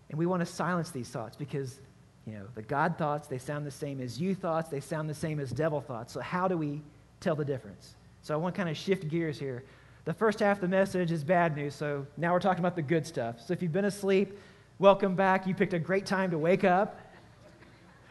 And 0.09 0.19
we 0.19 0.25
want 0.25 0.41
to 0.41 0.45
silence 0.45 0.91
these 0.91 1.09
thoughts 1.09 1.35
because, 1.35 1.79
you 2.25 2.33
know, 2.33 2.45
the 2.55 2.61
God 2.61 2.97
thoughts, 2.97 3.27
they 3.27 3.39
sound 3.39 3.65
the 3.65 3.71
same 3.71 3.99
as 3.99 4.21
you 4.21 4.35
thoughts, 4.35 4.69
they 4.69 4.79
sound 4.79 5.09
the 5.09 5.15
same 5.15 5.39
as 5.39 5.51
devil 5.51 5.81
thoughts. 5.81 6.13
So, 6.13 6.19
how 6.21 6.47
do 6.47 6.57
we 6.57 6.81
tell 7.19 7.35
the 7.35 7.43
difference? 7.43 7.95
So 8.27 8.33
I 8.33 8.37
want 8.37 8.55
to 8.55 8.57
kind 8.57 8.67
of 8.69 8.75
shift 8.75 9.07
gears 9.07 9.39
here. 9.39 9.63
The 10.03 10.13
first 10.13 10.41
half 10.41 10.57
of 10.57 10.61
the 10.61 10.67
message 10.67 11.13
is 11.13 11.23
bad 11.23 11.55
news, 11.55 11.73
so 11.73 12.05
now 12.17 12.33
we're 12.33 12.41
talking 12.41 12.59
about 12.59 12.75
the 12.75 12.81
good 12.81 13.07
stuff. 13.07 13.39
So 13.39 13.53
if 13.53 13.61
you've 13.61 13.71
been 13.71 13.85
asleep, 13.85 14.37
welcome 14.79 15.15
back. 15.15 15.47
You 15.47 15.55
picked 15.55 15.71
a 15.71 15.79
great 15.79 16.05
time 16.05 16.31
to 16.31 16.37
wake 16.37 16.65
up. 16.65 16.99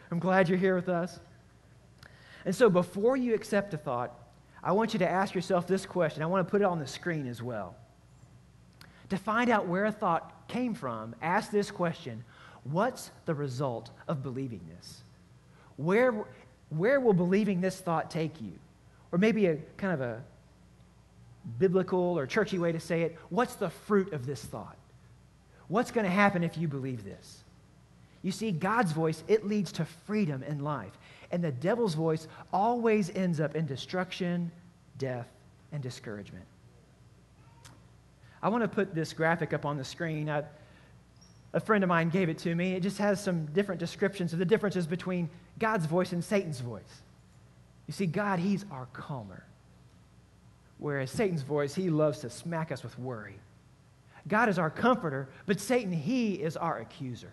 I'm 0.09 0.17
glad 0.17 0.49
you're 0.49 0.57
here 0.57 0.73
with 0.73 0.89
us. 0.89 1.19
And 2.45 2.55
so 2.55 2.67
before 2.67 3.15
you 3.15 3.35
accept 3.35 3.75
a 3.75 3.77
thought, 3.77 4.11
I 4.63 4.71
want 4.71 4.93
you 4.93 4.97
to 4.97 5.07
ask 5.07 5.35
yourself 5.35 5.67
this 5.67 5.85
question. 5.85 6.23
I 6.23 6.25
want 6.25 6.47
to 6.47 6.49
put 6.49 6.61
it 6.61 6.65
on 6.65 6.79
the 6.79 6.87
screen 6.87 7.27
as 7.27 7.43
well. 7.43 7.75
To 9.09 9.17
find 9.17 9.51
out 9.51 9.67
where 9.67 9.85
a 9.85 9.91
thought 9.91 10.47
came 10.47 10.73
from, 10.73 11.13
ask 11.21 11.51
this 11.51 11.69
question 11.69 12.23
What's 12.63 13.11
the 13.25 13.35
result 13.35 13.91
of 14.07 14.23
believing 14.23 14.61
this? 14.75 15.03
Where, 15.75 16.25
where 16.69 16.99
will 16.99 17.13
believing 17.13 17.61
this 17.61 17.79
thought 17.79 18.09
take 18.09 18.41
you? 18.41 18.53
Or 19.17 19.19
maybe 19.19 19.47
a 19.47 19.55
kind 19.77 19.95
of 19.95 20.01
a 20.01 20.21
biblical 21.57 21.97
or 21.97 22.27
churchy 22.27 22.59
way 22.59 22.71
to 22.71 22.79
say 22.79 23.01
it 23.01 23.17
what's 23.29 23.55
the 23.55 23.71
fruit 23.71 24.13
of 24.13 24.27
this 24.27 24.43
thought? 24.43 24.77
What's 25.69 25.89
going 25.89 26.05
to 26.05 26.11
happen 26.11 26.43
if 26.43 26.55
you 26.55 26.67
believe 26.67 27.03
this? 27.03 27.43
You 28.21 28.31
see, 28.31 28.51
God's 28.51 28.91
voice, 28.91 29.23
it 29.27 29.43
leads 29.43 29.71
to 29.73 29.85
freedom 29.85 30.43
in 30.43 30.59
life. 30.59 30.91
And 31.31 31.43
the 31.43 31.51
devil's 31.51 31.95
voice 31.95 32.27
always 32.53 33.09
ends 33.09 33.39
up 33.39 33.55
in 33.55 33.65
destruction, 33.65 34.51
death, 34.99 35.27
and 35.71 35.81
discouragement. 35.81 36.45
I 38.43 38.49
want 38.49 38.61
to 38.65 38.67
put 38.67 38.93
this 38.93 39.13
graphic 39.13 39.51
up 39.51 39.65
on 39.65 39.77
the 39.77 39.83
screen. 39.83 40.29
I, 40.29 40.43
a 41.53 41.59
friend 41.59 41.83
of 41.83 41.87
mine 41.87 42.09
gave 42.09 42.29
it 42.29 42.37
to 42.39 42.53
me. 42.53 42.73
It 42.73 42.83
just 42.83 42.99
has 42.99 43.19
some 43.19 43.47
different 43.47 43.79
descriptions 43.79 44.31
of 44.31 44.37
the 44.37 44.45
differences 44.45 44.85
between 44.85 45.27
God's 45.57 45.87
voice 45.87 46.11
and 46.11 46.23
Satan's 46.23 46.59
voice. 46.59 47.01
You 47.87 47.93
see, 47.93 48.05
God, 48.05 48.39
He's 48.39 48.65
our 48.71 48.87
calmer. 48.93 49.43
Whereas 50.79 51.09
Satan's 51.11 51.41
voice, 51.41 51.73
he 51.73 51.89
loves 51.89 52.19
to 52.19 52.29
smack 52.29 52.71
us 52.71 52.83
with 52.83 52.97
worry. 52.99 53.35
God 54.27 54.49
is 54.49 54.59
our 54.59 54.69
comforter, 54.69 55.27
but 55.45 55.59
Satan, 55.59 55.91
he 55.91 56.33
is 56.33 56.57
our 56.57 56.79
accuser. 56.79 57.31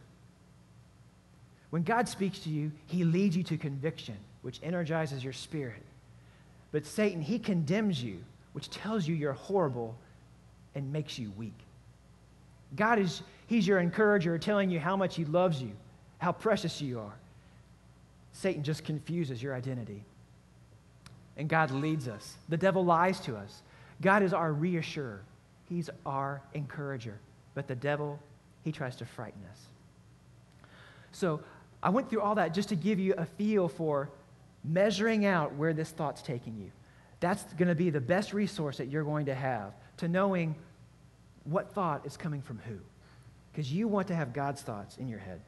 When 1.71 1.83
God 1.83 2.09
speaks 2.09 2.39
to 2.41 2.49
you, 2.49 2.71
he 2.87 3.05
leads 3.05 3.37
you 3.37 3.43
to 3.45 3.57
conviction, 3.57 4.17
which 4.43 4.61
energizes 4.63 5.25
your 5.25 5.33
spirit. 5.33 5.83
But 6.73 6.87
Satan, 6.87 7.21
he 7.21 7.39
condemns 7.39 8.03
you, 8.03 8.19
which 8.53 8.71
tells 8.71 9.07
you 9.07 9.15
you're 9.15 9.33
horrible 9.33 9.97
and 10.75 10.93
makes 10.93 11.19
you 11.19 11.33
weak. 11.37 11.59
God 12.77 12.99
is, 12.99 13.23
he's 13.47 13.67
your 13.67 13.81
encourager, 13.81 14.39
telling 14.39 14.71
you 14.71 14.81
how 14.81 14.97
much 14.97 15.17
he 15.17 15.25
loves 15.25 15.61
you, 15.61 15.73
how 16.19 16.33
precious 16.33 16.81
you 16.81 17.01
are. 17.01 17.15
Satan 18.33 18.63
just 18.63 18.85
confuses 18.85 19.43
your 19.43 19.55
identity 19.55 20.05
and 21.37 21.49
God 21.49 21.71
leads 21.71 22.09
us. 22.09 22.37
The 22.49 22.57
devil 22.57 22.85
lies 22.85 23.21
to 23.21 23.37
us. 23.37 23.63
God 24.01 24.23
is 24.23 24.33
our 24.33 24.53
reassurer, 24.53 25.23
He's 25.69 25.91
our 26.05 26.43
encourager. 26.53 27.19
But 27.55 27.69
the 27.69 27.77
devil, 27.77 28.19
he 28.63 28.73
tries 28.73 28.97
to 28.97 29.07
frighten 29.07 29.41
us. 29.51 29.61
So 31.13 31.41
I 31.83 31.91
went 31.91 32.11
through 32.11 32.21
all 32.21 32.35
that 32.35 32.53
just 32.53 32.69
to 32.71 32.77
give 32.77 32.99
you 32.99 33.15
a 33.17 33.25
feel 33.25 33.69
for 33.69 34.11
measuring 34.65 35.25
out 35.25 35.55
where 35.55 35.73
this 35.73 35.91
thought's 35.91 36.23
taking 36.23 36.57
you. 36.57 36.71
That's 37.21 37.45
going 37.55 37.69
to 37.69 37.75
be 37.75 37.91
the 37.91 38.01
best 38.01 38.33
resource 38.33 38.79
that 38.79 38.89
you're 38.89 39.05
going 39.05 39.27
to 39.27 39.35
have 39.35 39.73
to 39.99 40.09
knowing 40.09 40.57
what 41.45 41.73
thought 41.73 42.05
is 42.05 42.17
coming 42.17 42.43
from 42.43 42.59
who. 42.67 42.79
Because 43.53 43.73
you 43.73 43.87
want 43.87 44.09
to 44.09 44.15
have 44.15 44.33
God's 44.33 44.63
thoughts 44.63 44.97
in 44.97 45.07
your 45.07 45.21
head. 45.21 45.41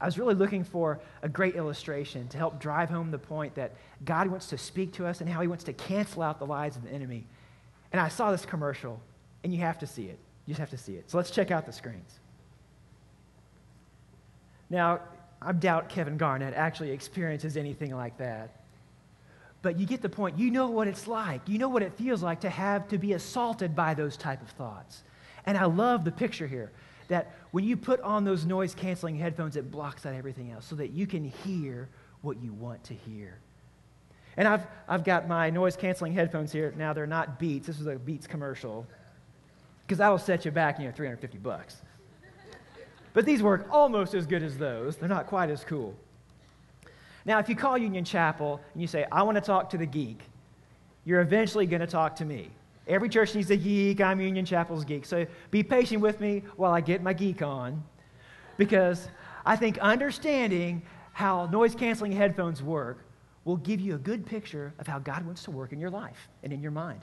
I 0.00 0.06
was 0.06 0.18
really 0.18 0.34
looking 0.34 0.64
for 0.64 1.00
a 1.22 1.28
great 1.28 1.54
illustration 1.54 2.28
to 2.28 2.38
help 2.38 2.60
drive 2.60 2.90
home 2.90 3.10
the 3.10 3.18
point 3.18 3.54
that 3.54 3.72
God 4.04 4.26
wants 4.28 4.48
to 4.48 4.58
speak 4.58 4.92
to 4.94 5.06
us 5.06 5.20
and 5.20 5.30
how 5.30 5.40
he 5.40 5.46
wants 5.46 5.64
to 5.64 5.72
cancel 5.72 6.22
out 6.22 6.38
the 6.38 6.46
lies 6.46 6.76
of 6.76 6.82
the 6.82 6.90
enemy. 6.90 7.26
And 7.92 8.00
I 8.00 8.08
saw 8.08 8.30
this 8.30 8.44
commercial, 8.44 9.00
and 9.44 9.54
you 9.54 9.60
have 9.60 9.78
to 9.78 9.86
see 9.86 10.06
it. 10.06 10.18
You 10.46 10.52
just 10.52 10.60
have 10.60 10.70
to 10.70 10.78
see 10.78 10.94
it. 10.94 11.10
So 11.10 11.16
let's 11.16 11.30
check 11.30 11.50
out 11.50 11.64
the 11.64 11.72
screens. 11.72 12.18
Now, 14.68 15.00
I 15.40 15.52
doubt 15.52 15.88
Kevin 15.88 16.16
Garnett 16.16 16.54
actually 16.54 16.90
experiences 16.90 17.56
anything 17.56 17.94
like 17.94 18.18
that. 18.18 18.50
But 19.62 19.78
you 19.78 19.86
get 19.86 20.02
the 20.02 20.08
point. 20.08 20.38
You 20.38 20.50
know 20.50 20.68
what 20.68 20.88
it's 20.88 21.06
like. 21.06 21.48
You 21.48 21.58
know 21.58 21.68
what 21.68 21.82
it 21.82 21.94
feels 21.94 22.22
like 22.22 22.40
to 22.40 22.50
have 22.50 22.88
to 22.88 22.98
be 22.98 23.14
assaulted 23.14 23.74
by 23.74 23.94
those 23.94 24.16
type 24.16 24.42
of 24.42 24.48
thoughts. 24.50 25.02
And 25.46 25.56
I 25.56 25.64
love 25.64 26.04
the 26.04 26.12
picture 26.12 26.46
here 26.46 26.72
that 27.14 27.30
when 27.52 27.62
you 27.62 27.76
put 27.76 28.00
on 28.00 28.24
those 28.24 28.44
noise 28.44 28.74
canceling 28.74 29.16
headphones, 29.16 29.54
it 29.54 29.70
blocks 29.70 30.04
out 30.04 30.14
everything 30.14 30.50
else 30.50 30.66
so 30.66 30.74
that 30.74 30.90
you 30.90 31.06
can 31.06 31.24
hear 31.24 31.88
what 32.22 32.42
you 32.42 32.52
want 32.52 32.82
to 32.84 32.94
hear. 32.94 33.38
And 34.36 34.48
I've, 34.48 34.66
I've 34.88 35.04
got 35.04 35.28
my 35.28 35.48
noise 35.48 35.76
canceling 35.76 36.12
headphones 36.12 36.50
here. 36.50 36.74
Now, 36.76 36.92
they're 36.92 37.06
not 37.06 37.38
Beats. 37.38 37.68
This 37.68 37.78
is 37.78 37.86
a 37.86 37.94
Beats 37.94 38.26
commercial. 38.26 38.84
Because 39.86 39.98
that'll 39.98 40.18
set 40.18 40.44
you 40.44 40.50
back, 40.50 40.80
you 40.80 40.86
know, 40.86 40.90
350 40.90 41.38
bucks. 41.38 41.82
But 43.12 43.24
these 43.24 43.44
work 43.44 43.68
almost 43.70 44.12
as 44.14 44.26
good 44.26 44.42
as 44.42 44.58
those. 44.58 44.96
They're 44.96 45.08
not 45.08 45.28
quite 45.28 45.50
as 45.50 45.62
cool. 45.62 45.94
Now, 47.24 47.38
if 47.38 47.48
you 47.48 47.54
call 47.54 47.78
Union 47.78 48.04
Chapel 48.04 48.60
and 48.72 48.82
you 48.82 48.88
say, 48.88 49.06
I 49.12 49.22
want 49.22 49.36
to 49.36 49.40
talk 49.40 49.70
to 49.70 49.78
the 49.78 49.86
geek, 49.86 50.18
you're 51.04 51.20
eventually 51.20 51.66
going 51.66 51.80
to 51.80 51.86
talk 51.86 52.16
to 52.16 52.24
me. 52.24 52.50
Every 52.86 53.08
church 53.08 53.34
needs 53.34 53.50
a 53.50 53.56
geek. 53.56 54.00
I'm 54.00 54.20
Union 54.20 54.44
Chapel's 54.44 54.84
geek. 54.84 55.06
So 55.06 55.26
be 55.50 55.62
patient 55.62 56.02
with 56.02 56.20
me 56.20 56.42
while 56.56 56.72
I 56.72 56.80
get 56.80 57.02
my 57.02 57.12
geek 57.12 57.42
on 57.42 57.82
because 58.56 59.08
I 59.46 59.56
think 59.56 59.78
understanding 59.78 60.82
how 61.12 61.46
noise 61.46 61.74
canceling 61.74 62.12
headphones 62.12 62.62
work 62.62 63.06
will 63.44 63.56
give 63.56 63.80
you 63.80 63.94
a 63.94 63.98
good 63.98 64.26
picture 64.26 64.72
of 64.78 64.86
how 64.86 64.98
God 64.98 65.24
wants 65.24 65.44
to 65.44 65.50
work 65.50 65.72
in 65.72 65.80
your 65.80 65.90
life 65.90 66.28
and 66.42 66.52
in 66.52 66.60
your 66.60 66.70
mind. 66.70 67.00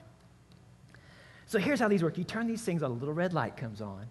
So 1.48 1.60
here's 1.60 1.80
how 1.80 1.88
these 1.88 2.04
work 2.04 2.18
you 2.18 2.24
turn 2.24 2.48
these 2.48 2.62
things 2.62 2.84
on, 2.84 2.92
a 2.92 2.94
little 2.94 3.14
red 3.14 3.34
light 3.34 3.58
comes 3.58 3.82
on, 3.82 4.06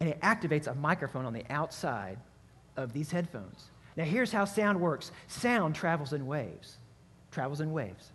and 0.00 0.08
it 0.08 0.20
activates 0.20 0.66
a 0.66 0.74
microphone 0.74 1.24
on 1.24 1.32
the 1.32 1.44
outside 1.50 2.18
of 2.76 2.92
these 2.92 3.10
headphones. 3.10 3.70
Now, 3.96 4.04
here's 4.04 4.30
how 4.30 4.44
sound 4.44 4.80
works 4.80 5.10
sound 5.26 5.74
travels 5.74 6.12
in 6.12 6.26
waves, 6.26 6.76
travels 7.30 7.60
in 7.60 7.72
waves. 7.72 8.12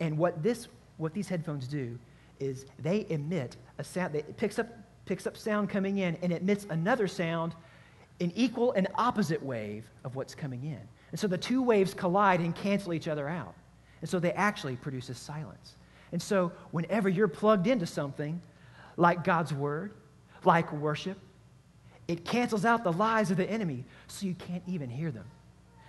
And 0.00 0.16
what 0.16 0.42
this 0.42 0.68
what 0.96 1.12
these 1.12 1.28
headphones 1.28 1.66
do 1.66 1.98
is 2.40 2.66
they 2.78 3.06
emit 3.10 3.56
a 3.78 3.84
sound 3.84 4.14
that 4.14 4.36
picks 4.36 4.58
up, 4.58 4.68
picks 5.06 5.26
up 5.26 5.36
sound 5.36 5.70
coming 5.70 5.98
in 5.98 6.16
and 6.22 6.32
emits 6.32 6.66
another 6.70 7.06
sound, 7.06 7.54
an 8.20 8.32
equal 8.34 8.72
and 8.72 8.88
opposite 8.96 9.42
wave 9.42 9.84
of 10.04 10.16
what's 10.16 10.34
coming 10.34 10.64
in. 10.64 10.80
And 11.10 11.18
so 11.18 11.26
the 11.26 11.38
two 11.38 11.62
waves 11.62 11.94
collide 11.94 12.40
and 12.40 12.54
cancel 12.54 12.92
each 12.92 13.08
other 13.08 13.28
out. 13.28 13.54
And 14.00 14.10
so 14.10 14.18
they 14.18 14.32
actually 14.32 14.76
produce 14.76 15.08
a 15.08 15.14
silence. 15.14 15.76
And 16.12 16.20
so 16.20 16.52
whenever 16.70 17.08
you're 17.08 17.28
plugged 17.28 17.66
into 17.66 17.86
something 17.86 18.40
like 18.96 19.24
God's 19.24 19.52
word, 19.52 19.92
like 20.44 20.72
worship, 20.72 21.18
it 22.06 22.24
cancels 22.24 22.64
out 22.64 22.84
the 22.84 22.92
lies 22.92 23.30
of 23.30 23.36
the 23.36 23.48
enemy 23.48 23.84
so 24.08 24.26
you 24.26 24.34
can't 24.34 24.62
even 24.66 24.90
hear 24.90 25.10
them. 25.10 25.24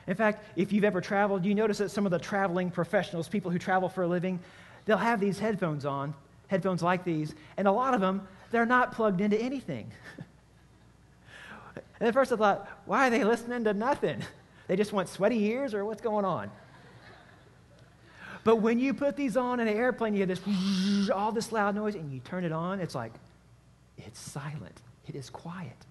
In 0.08 0.16
fact, 0.16 0.46
if 0.56 0.72
you've 0.72 0.84
ever 0.84 1.02
traveled, 1.02 1.44
you 1.46 1.56
notice 1.56 1.80
that 1.80 1.90
some 1.90 2.06
of 2.06 2.12
the 2.12 2.20
traveling 2.20 2.70
professionals, 2.70 3.28
people 3.28 3.52
who 3.52 3.58
travel 3.58 3.90
for 3.90 4.04
a 4.04 4.08
living, 4.08 4.40
they'll 4.86 4.98
have 4.98 5.20
these 5.20 5.40
headphones 5.40 5.86
on, 5.86 6.14
headphones 6.48 6.82
like 6.82 7.04
these, 7.04 7.36
and 7.58 7.68
a 7.68 7.72
lot 7.72 7.94
of 7.94 8.02
them, 8.02 8.28
they're 8.52 8.66
not 8.66 8.92
plugged 8.92 9.22
into 9.22 9.40
anything. 9.40 9.92
and 12.00 12.08
at 12.08 12.14
first 12.14 12.32
I 12.32 12.36
thought, 12.36 12.70
why 12.86 13.08
are 13.08 13.10
they 13.10 13.24
listening 13.24 13.64
to 13.66 13.74
nothing? 13.74 14.24
They 14.68 14.76
just 14.76 14.94
want 14.94 15.10
sweaty 15.10 15.44
ears, 15.46 15.74
or 15.74 15.86
what's 15.86 16.02
going 16.02 16.26
on? 16.26 16.50
But 18.44 18.58
when 18.58 18.80
you 18.80 18.94
put 18.94 19.16
these 19.16 19.38
on 19.38 19.60
in 19.60 19.68
an 19.68 19.76
airplane, 19.76 20.14
you 20.14 20.20
hear 20.20 20.28
this, 20.28 21.10
all 21.14 21.32
this 21.32 21.52
loud 21.52 21.76
noise, 21.76 21.96
and 21.96 22.12
you 22.14 22.20
turn 22.20 22.46
it 22.46 22.52
on, 22.52 22.80
it's 22.80 22.96
like, 22.96 23.14
it's 23.98 24.20
silent. 24.20 24.82
It 25.08 25.16
is 25.16 25.30
quiet 25.30 25.86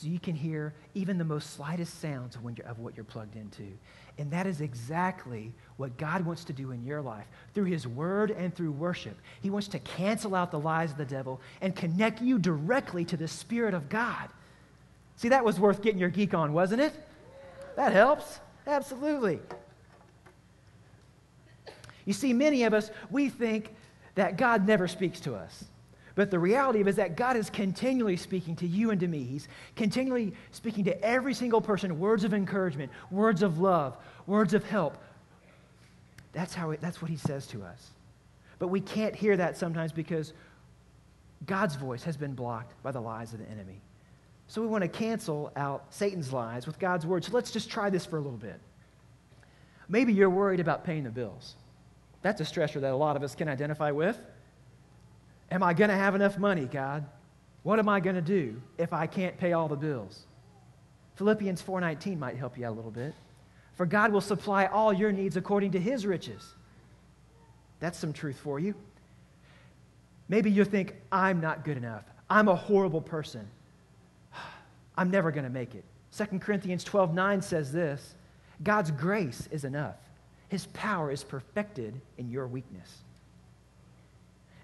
so 0.00 0.08
you 0.08 0.18
can 0.18 0.34
hear 0.34 0.72
even 0.94 1.18
the 1.18 1.24
most 1.24 1.50
slightest 1.50 2.00
sounds 2.00 2.34
of, 2.34 2.42
of, 2.64 2.78
what 2.78 2.96
you're 2.96 3.04
plugged 3.04 3.36
into. 3.36 3.64
And 4.16 4.30
that 4.30 4.46
is 4.46 4.62
exactly 4.62 5.52
what 5.76 5.98
God 5.98 6.24
wants 6.24 6.42
to 6.44 6.54
do 6.54 6.70
in 6.70 6.82
your 6.86 7.02
life 7.02 7.26
through 7.54 7.64
His 7.64 7.86
Word 7.86 8.30
and 8.30 8.54
through 8.54 8.72
worship. 8.72 9.18
He 9.42 9.50
wants 9.50 9.68
to 9.68 9.78
cancel 9.80 10.34
out 10.34 10.52
the 10.52 10.58
lies 10.58 10.90
of 10.90 10.96
the 10.96 11.04
devil 11.04 11.38
and 11.60 11.76
connect 11.76 12.22
you 12.22 12.38
directly 12.38 13.04
to 13.04 13.16
the 13.18 13.28
Spirit 13.28 13.74
of 13.74 13.90
God. 13.90 14.30
See, 15.16 15.28
that 15.28 15.44
was 15.44 15.60
worth 15.60 15.82
getting 15.82 16.00
your 16.00 16.08
geek 16.08 16.32
on, 16.32 16.54
wasn't 16.54 16.80
it? 16.80 16.94
That 17.76 17.92
helps. 17.92 18.40
Absolutely. 18.66 19.38
You 22.06 22.14
see, 22.14 22.32
many 22.32 22.64
of 22.64 22.72
us, 22.72 22.90
we 23.10 23.28
think 23.28 23.74
that 24.14 24.38
God 24.38 24.66
never 24.66 24.88
speaks 24.88 25.20
to 25.20 25.34
us. 25.34 25.66
But 26.20 26.30
the 26.30 26.38
reality 26.38 26.86
is 26.86 26.96
that 26.96 27.16
God 27.16 27.34
is 27.38 27.48
continually 27.48 28.18
speaking 28.18 28.54
to 28.56 28.66
you 28.66 28.90
and 28.90 29.00
to 29.00 29.08
me. 29.08 29.24
He's 29.24 29.48
continually 29.74 30.34
speaking 30.50 30.84
to 30.84 31.02
every 31.02 31.32
single 31.32 31.62
person 31.62 31.98
words 31.98 32.24
of 32.24 32.34
encouragement, 32.34 32.92
words 33.10 33.42
of 33.42 33.58
love, 33.58 33.96
words 34.26 34.52
of 34.52 34.62
help. 34.62 34.98
That's, 36.34 36.52
how 36.52 36.72
it, 36.72 36.82
that's 36.82 37.00
what 37.00 37.10
He 37.10 37.16
says 37.16 37.46
to 37.46 37.62
us. 37.62 37.92
But 38.58 38.68
we 38.68 38.82
can't 38.82 39.16
hear 39.16 39.34
that 39.38 39.56
sometimes 39.56 39.92
because 39.92 40.34
God's 41.46 41.76
voice 41.76 42.02
has 42.02 42.18
been 42.18 42.34
blocked 42.34 42.74
by 42.82 42.90
the 42.90 43.00
lies 43.00 43.32
of 43.32 43.38
the 43.38 43.48
enemy. 43.48 43.80
So 44.46 44.60
we 44.60 44.68
want 44.68 44.82
to 44.82 44.88
cancel 44.88 45.50
out 45.56 45.86
Satan's 45.88 46.34
lies 46.34 46.66
with 46.66 46.78
God's 46.78 47.06
word. 47.06 47.24
So 47.24 47.32
let's 47.32 47.50
just 47.50 47.70
try 47.70 47.88
this 47.88 48.04
for 48.04 48.18
a 48.18 48.20
little 48.20 48.36
bit. 48.36 48.60
Maybe 49.88 50.12
you're 50.12 50.28
worried 50.28 50.60
about 50.60 50.84
paying 50.84 51.04
the 51.04 51.10
bills. 51.10 51.54
That's 52.20 52.42
a 52.42 52.44
stressor 52.44 52.78
that 52.82 52.92
a 52.92 52.94
lot 52.94 53.16
of 53.16 53.22
us 53.22 53.34
can 53.34 53.48
identify 53.48 53.90
with. 53.90 54.20
Am 55.50 55.62
I 55.62 55.74
going 55.74 55.90
to 55.90 55.96
have 55.96 56.14
enough 56.14 56.38
money, 56.38 56.66
God? 56.66 57.04
What 57.62 57.78
am 57.78 57.88
I 57.88 58.00
going 58.00 58.16
to 58.16 58.22
do 58.22 58.60
if 58.78 58.92
I 58.92 59.06
can't 59.06 59.36
pay 59.36 59.52
all 59.52 59.68
the 59.68 59.76
bills? 59.76 60.24
Philippians 61.16 61.62
4:19 61.62 62.18
might 62.18 62.36
help 62.36 62.56
you 62.56 62.66
out 62.66 62.72
a 62.72 62.76
little 62.76 62.90
bit. 62.90 63.14
For 63.74 63.86
God 63.86 64.12
will 64.12 64.20
supply 64.20 64.66
all 64.66 64.92
your 64.92 65.12
needs 65.12 65.36
according 65.36 65.72
to 65.72 65.80
his 65.80 66.06
riches. 66.06 66.54
That's 67.78 67.98
some 67.98 68.12
truth 68.12 68.38
for 68.38 68.58
you. 68.58 68.74
Maybe 70.28 70.50
you 70.50 70.64
think 70.64 70.94
I'm 71.10 71.40
not 71.40 71.64
good 71.64 71.76
enough. 71.76 72.04
I'm 72.28 72.48
a 72.48 72.54
horrible 72.54 73.00
person. 73.00 73.48
I'm 74.96 75.10
never 75.10 75.30
going 75.30 75.44
to 75.44 75.50
make 75.50 75.74
it. 75.74 75.84
2 76.16 76.38
Corinthians 76.38 76.84
12:9 76.84 77.42
says 77.42 77.72
this, 77.72 78.14
God's 78.62 78.90
grace 78.90 79.48
is 79.50 79.64
enough. 79.64 79.96
His 80.48 80.66
power 80.66 81.10
is 81.10 81.24
perfected 81.24 82.00
in 82.18 82.28
your 82.28 82.46
weakness. 82.46 83.04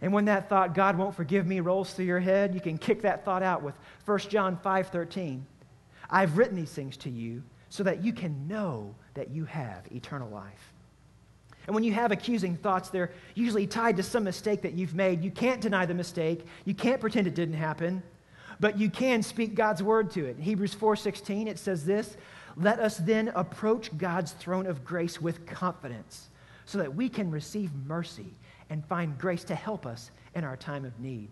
And 0.03 0.13
when 0.13 0.27
that 0.27 0.49
thought, 0.49 0.75
God 0.75 0.99
won't 0.99 1.15
forgive 1.15 1.47
me, 1.47 1.61
rolls 1.61 1.93
through 1.93 2.05
your 2.05 2.21
head, 2.21 2.55
you 2.55 2.61
can 2.61 2.77
kick 2.77 3.03
that 3.03 3.25
thought 3.25 3.43
out 3.43 3.63
with 3.63 3.75
1 4.05 4.19
John 4.21 4.57
5 4.57 4.89
13. 4.89 5.47
I've 6.11 6.37
written 6.39 6.57
these 6.57 6.73
things 6.73 6.97
to 6.99 7.11
you 7.11 7.43
so 7.69 7.83
that 7.83 8.05
you 8.05 8.13
can 8.13 8.47
know 8.47 8.95
that 9.15 9.31
you 9.31 9.45
have 9.47 9.91
eternal 9.91 10.31
life. 10.31 10.73
And 11.67 11.75
when 11.75 11.83
you 11.83 11.93
have 11.95 12.13
accusing 12.13 12.57
thoughts, 12.57 12.91
they're 12.91 13.11
usually 13.35 13.67
tied 13.67 13.97
to 13.97 14.03
some 14.03 14.23
mistake 14.23 14.63
that 14.63 14.75
you've 14.75 14.95
made. 14.95 15.25
You 15.25 15.33
can't 15.33 15.61
deny 15.61 15.85
the 15.85 15.95
mistake. 15.95 16.47
You 16.65 16.75
can't 16.75 17.01
pretend 17.01 17.27
it 17.27 17.35
didn't 17.35 17.57
happen, 17.57 18.03
but 18.61 18.79
you 18.79 18.89
can 18.89 19.23
speak 19.23 19.55
God's 19.55 19.83
word 19.83 20.11
to 20.13 20.27
it. 20.27 20.37
In 20.37 20.43
Hebrews 20.43 20.75
4:16 20.75 21.49
it 21.49 21.59
says 21.59 21.85
this, 21.85 22.17
"Let 22.57 22.79
us 22.79 22.99
then 22.99 23.29
approach 23.35 23.97
God's 23.99 24.33
throne 24.33 24.67
of 24.67 24.85
grace 24.85 25.21
with 25.21 25.45
confidence, 25.45 26.29
so 26.67 26.79
that 26.79 26.95
we 26.95 27.09
can 27.09 27.31
receive 27.33 27.75
mercy 27.75 28.35
and 28.70 28.85
find 28.87 29.18
grace 29.18 29.44
to 29.44 29.55
help 29.55 29.87
us 29.87 30.11
in 30.35 30.44
our 30.44 30.57
time 30.57 30.85
of 30.85 30.98
need." 31.00 31.31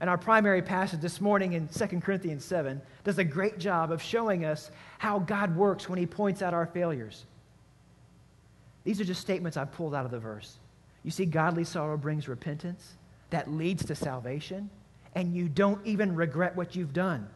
And 0.00 0.10
our 0.10 0.18
primary 0.18 0.62
passage 0.62 1.00
this 1.00 1.20
morning 1.20 1.52
in 1.52 1.68
2 1.68 2.02
Corinthians 2.02 2.44
7 2.44 2.82
does 3.04 3.18
a 3.18 3.24
great 3.24 3.58
job 3.58 3.92
of 3.92 4.02
showing 4.02 4.44
us 4.44 4.70
how 4.98 5.20
God 5.20 5.54
works 5.54 5.88
when 5.88 5.98
he 5.98 6.06
points 6.06 6.42
out 6.42 6.54
our 6.54 6.66
failures. 6.66 7.24
These 8.82 9.00
are 9.00 9.04
just 9.04 9.20
statements 9.20 9.56
I've 9.56 9.70
pulled 9.70 9.94
out 9.94 10.04
of 10.04 10.10
the 10.10 10.18
verse. 10.18 10.58
You 11.04 11.12
see, 11.12 11.24
godly 11.24 11.62
sorrow 11.62 11.96
brings 11.96 12.28
repentance 12.28 12.96
that 13.30 13.48
leads 13.48 13.84
to 13.86 13.94
salvation, 13.94 14.70
and 15.14 15.34
you 15.36 15.48
don't 15.48 15.84
even 15.86 16.16
regret 16.16 16.56
what 16.56 16.74
you've 16.74 16.92
done. 16.92 17.28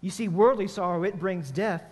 You 0.00 0.10
see, 0.10 0.28
worldly 0.28 0.68
sorrow, 0.68 1.02
it 1.02 1.18
brings 1.18 1.50
death, 1.50 1.84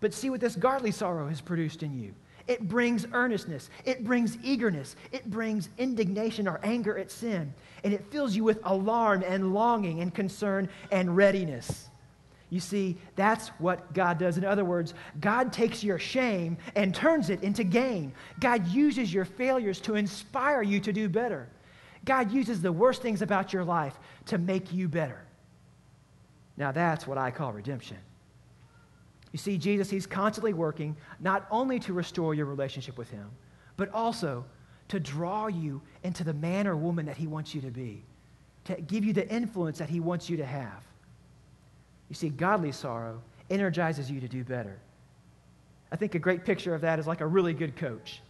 but 0.00 0.14
see 0.14 0.30
what 0.30 0.40
this 0.40 0.56
godly 0.56 0.92
sorrow 0.92 1.28
has 1.28 1.42
produced 1.42 1.82
in 1.82 1.98
you. 1.98 2.14
It 2.48 2.68
brings 2.68 3.06
earnestness, 3.12 3.70
it 3.84 4.04
brings 4.04 4.38
eagerness, 4.42 4.94
it 5.10 5.28
brings 5.28 5.68
indignation 5.78 6.46
or 6.46 6.60
anger 6.62 6.96
at 6.96 7.10
sin, 7.10 7.52
and 7.82 7.92
it 7.92 8.04
fills 8.10 8.36
you 8.36 8.44
with 8.44 8.60
alarm 8.64 9.24
and 9.26 9.52
longing 9.52 10.00
and 10.00 10.14
concern 10.14 10.68
and 10.92 11.16
readiness. 11.16 11.88
You 12.48 12.60
see, 12.60 12.96
that's 13.16 13.48
what 13.58 13.92
God 13.92 14.18
does. 14.18 14.38
In 14.38 14.44
other 14.44 14.64
words, 14.64 14.94
God 15.20 15.52
takes 15.52 15.82
your 15.82 15.98
shame 15.98 16.56
and 16.76 16.94
turns 16.94 17.28
it 17.28 17.42
into 17.42 17.64
gain. 17.64 18.12
God 18.38 18.66
uses 18.68 19.12
your 19.12 19.24
failures 19.24 19.80
to 19.80 19.96
inspire 19.96 20.62
you 20.62 20.78
to 20.80 20.92
do 20.92 21.08
better. 21.08 21.48
God 22.04 22.30
uses 22.30 22.62
the 22.62 22.70
worst 22.70 23.02
things 23.02 23.20
about 23.20 23.52
your 23.52 23.64
life 23.64 23.98
to 24.26 24.38
make 24.38 24.72
you 24.72 24.88
better. 24.88 25.24
Now, 26.56 26.70
that's 26.70 27.06
what 27.06 27.18
I 27.18 27.32
call 27.32 27.52
redemption. 27.52 27.98
You 29.36 29.38
see, 29.38 29.58
Jesus, 29.58 29.90
He's 29.90 30.06
constantly 30.06 30.54
working 30.54 30.96
not 31.20 31.46
only 31.50 31.78
to 31.80 31.92
restore 31.92 32.32
your 32.32 32.46
relationship 32.46 32.96
with 32.96 33.10
Him, 33.10 33.28
but 33.76 33.92
also 33.92 34.46
to 34.88 34.98
draw 34.98 35.46
you 35.48 35.82
into 36.04 36.24
the 36.24 36.32
man 36.32 36.66
or 36.66 36.74
woman 36.74 37.04
that 37.04 37.18
He 37.18 37.26
wants 37.26 37.54
you 37.54 37.60
to 37.60 37.70
be, 37.70 38.02
to 38.64 38.80
give 38.80 39.04
you 39.04 39.12
the 39.12 39.28
influence 39.28 39.76
that 39.76 39.90
He 39.90 40.00
wants 40.00 40.30
you 40.30 40.38
to 40.38 40.46
have. 40.46 40.82
You 42.08 42.14
see, 42.14 42.30
godly 42.30 42.72
sorrow 42.72 43.20
energizes 43.50 44.10
you 44.10 44.20
to 44.20 44.26
do 44.26 44.42
better. 44.42 44.78
I 45.92 45.96
think 45.96 46.14
a 46.14 46.18
great 46.18 46.46
picture 46.46 46.74
of 46.74 46.80
that 46.80 46.98
is 46.98 47.06
like 47.06 47.20
a 47.20 47.26
really 47.26 47.52
good 47.52 47.76
coach. 47.76 48.22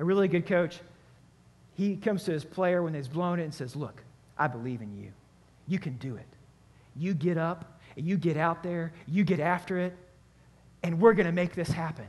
A 0.00 0.04
really 0.04 0.28
good 0.28 0.44
coach, 0.44 0.80
he 1.76 1.96
comes 1.96 2.24
to 2.24 2.32
his 2.32 2.44
player 2.44 2.82
when 2.82 2.92
he's 2.92 3.08
blown 3.08 3.40
it 3.40 3.44
and 3.44 3.54
says, 3.54 3.74
Look, 3.74 4.02
I 4.36 4.48
believe 4.48 4.82
in 4.82 4.94
you. 4.98 5.12
You 5.66 5.78
can 5.78 5.96
do 5.96 6.16
it. 6.16 6.28
You 6.94 7.14
get 7.14 7.38
up 7.38 7.80
and 7.96 8.06
you 8.06 8.18
get 8.18 8.36
out 8.36 8.62
there, 8.62 8.92
you 9.06 9.24
get 9.24 9.40
after 9.40 9.78
it, 9.78 9.96
and 10.86 11.00
we're 11.00 11.12
going 11.12 11.26
to 11.26 11.32
make 11.32 11.54
this 11.54 11.68
happen. 11.68 12.06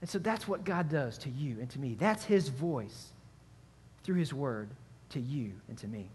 And 0.00 0.08
so 0.08 0.18
that's 0.18 0.46
what 0.46 0.64
God 0.64 0.88
does 0.88 1.18
to 1.18 1.28
you 1.28 1.56
and 1.60 1.68
to 1.70 1.78
me. 1.78 1.96
That's 1.98 2.24
his 2.24 2.48
voice 2.48 3.08
through 4.04 4.16
his 4.16 4.32
word 4.32 4.70
to 5.10 5.20
you 5.20 5.52
and 5.68 5.76
to 5.78 5.88
me 5.88 6.08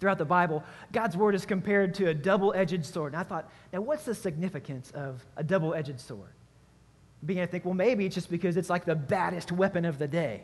throughout 0.00 0.18
the 0.18 0.24
Bible, 0.24 0.62
God's 0.92 1.16
word 1.16 1.34
is 1.34 1.44
compared 1.44 1.94
to 1.94 2.08
a 2.08 2.14
double 2.14 2.54
edged 2.54 2.84
sword. 2.84 3.14
And 3.14 3.20
I 3.20 3.24
thought, 3.24 3.50
now 3.72 3.80
what's 3.80 4.04
the 4.04 4.14
significance 4.14 4.90
of 4.92 5.24
a 5.36 5.42
double 5.42 5.74
edged 5.74 6.00
sword? 6.00 6.30
I 7.28 7.32
to 7.32 7.46
think, 7.46 7.64
well, 7.64 7.74
maybe 7.74 8.06
it's 8.06 8.14
just 8.14 8.30
because 8.30 8.56
it's 8.56 8.70
like 8.70 8.84
the 8.84 8.94
baddest 8.94 9.50
weapon 9.50 9.84
of 9.84 9.98
the 9.98 10.06
day. 10.06 10.42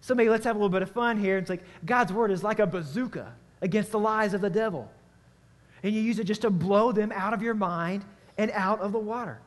So 0.00 0.14
maybe 0.14 0.30
let's 0.30 0.44
have 0.44 0.56
a 0.56 0.58
little 0.58 0.70
bit 0.70 0.82
of 0.82 0.90
fun 0.90 1.18
here. 1.18 1.38
It's 1.38 1.50
like 1.50 1.62
God's 1.84 2.12
word 2.12 2.32
is 2.32 2.42
like 2.42 2.58
a 2.58 2.66
bazooka 2.66 3.32
against 3.62 3.92
the 3.92 3.98
lies 3.98 4.34
of 4.34 4.40
the 4.40 4.50
devil. 4.50 4.90
And 5.82 5.94
you 5.94 6.00
use 6.00 6.18
it 6.18 6.24
just 6.24 6.42
to 6.42 6.50
blow 6.50 6.90
them 6.90 7.12
out 7.12 7.34
of 7.34 7.42
your 7.42 7.54
mind 7.54 8.04
and 8.40 8.50
out 8.52 8.80
of 8.80 8.92
the 8.92 8.98
water. 8.98 9.38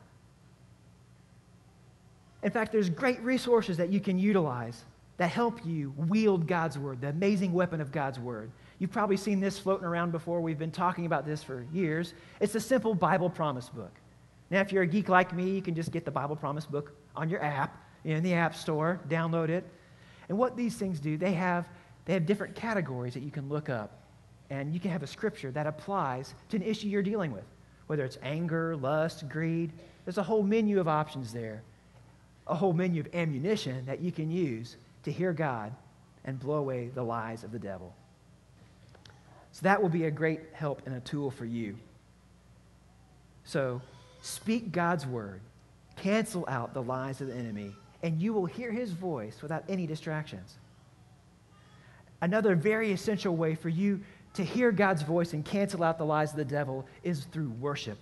In 2.43 2.51
fact, 2.51 2.71
there's 2.71 2.91
great 2.91 3.19
resources 3.21 3.75
that 3.77 3.89
you 3.89 3.99
can 3.99 4.19
utilize 4.19 4.84
that 5.17 5.29
help 5.29 5.65
you 5.65 5.95
wield 5.97 6.45
God's 6.45 6.77
word, 6.77 7.01
the 7.01 7.10
amazing 7.10 7.53
weapon 7.53 7.82
of 7.82 7.91
God's 7.91 8.19
word. 8.19 8.51
You've 8.77 8.91
probably 8.91 9.17
seen 9.17 9.39
this 9.39 9.58
floating 9.58 9.86
around 9.86 10.12
before. 10.12 10.41
We've 10.41 10.60
been 10.60 10.69
talking 10.69 11.08
about 11.08 11.25
this 11.25 11.41
for 11.41 11.65
years. 11.73 12.13
It's 12.39 12.53
a 12.53 12.60
simple 12.60 12.93
Bible 12.93 13.32
promise 13.32 13.67
book. 13.67 13.93
Now, 14.51 14.62
if 14.62 14.71
you're 14.71 14.84
a 14.84 14.88
geek 14.88 15.10
like 15.10 15.34
me, 15.34 15.49
you 15.49 15.63
can 15.63 15.73
just 15.73 15.91
get 15.91 16.06
the 16.06 16.12
Bible 16.12 16.36
promise 16.36 16.67
book 16.67 16.93
on 17.15 17.32
your 17.32 17.43
app, 17.43 17.75
in 18.03 18.21
the 18.21 18.36
App 18.36 18.56
Store, 18.56 19.01
download 19.10 19.49
it. 19.49 19.65
And 20.29 20.38
what 20.38 20.56
these 20.56 20.75
things 20.75 20.99
do, 20.99 21.17
they 21.17 21.34
have, 21.34 21.67
they 22.06 22.13
have 22.13 22.27
different 22.27 22.53
categories 22.53 23.15
that 23.15 23.23
you 23.23 23.32
can 23.32 23.49
look 23.49 23.69
up. 23.69 24.03
And 24.51 24.71
you 24.71 24.79
can 24.79 24.91
have 24.91 25.01
a 25.01 25.08
scripture 25.08 25.49
that 25.49 25.65
applies 25.65 26.36
to 26.49 26.58
an 26.58 26.62
issue 26.62 26.89
you're 26.89 27.01
dealing 27.01 27.32
with, 27.32 27.45
whether 27.87 28.03
it's 28.03 28.17
anger, 28.23 28.75
lust, 28.75 29.27
greed. 29.29 29.71
There's 30.05 30.17
a 30.17 30.23
whole 30.23 30.43
menu 30.43 30.79
of 30.79 30.87
options 30.87 31.33
there, 31.33 31.61
a 32.47 32.55
whole 32.55 32.73
menu 32.73 33.01
of 33.01 33.13
ammunition 33.13 33.85
that 33.85 34.01
you 34.01 34.11
can 34.11 34.31
use 34.31 34.75
to 35.03 35.11
hear 35.11 35.33
God 35.33 35.73
and 36.25 36.39
blow 36.39 36.55
away 36.55 36.89
the 36.93 37.03
lies 37.03 37.43
of 37.43 37.51
the 37.51 37.59
devil. 37.59 37.93
So 39.51 39.61
that 39.63 39.81
will 39.81 39.89
be 39.89 40.05
a 40.05 40.11
great 40.11 40.41
help 40.53 40.81
and 40.85 40.95
a 40.95 40.99
tool 41.01 41.29
for 41.29 41.45
you. 41.45 41.77
So 43.43 43.81
speak 44.21 44.71
God's 44.71 45.05
word, 45.05 45.41
cancel 45.95 46.45
out 46.47 46.73
the 46.73 46.81
lies 46.81 47.21
of 47.21 47.27
the 47.27 47.35
enemy, 47.35 47.75
and 48.01 48.21
you 48.21 48.33
will 48.33 48.45
hear 48.45 48.71
his 48.71 48.91
voice 48.91 49.41
without 49.41 49.63
any 49.69 49.85
distractions. 49.85 50.55
Another 52.21 52.55
very 52.55 52.91
essential 52.91 53.35
way 53.35 53.53
for 53.53 53.69
you 53.69 53.99
to 54.33 54.43
hear 54.43 54.71
God's 54.71 55.01
voice 55.01 55.33
and 55.33 55.45
cancel 55.45 55.83
out 55.83 55.97
the 55.97 56.05
lies 56.05 56.31
of 56.31 56.37
the 56.37 56.45
devil 56.45 56.85
is 57.03 57.25
through 57.25 57.49
worship. 57.59 57.97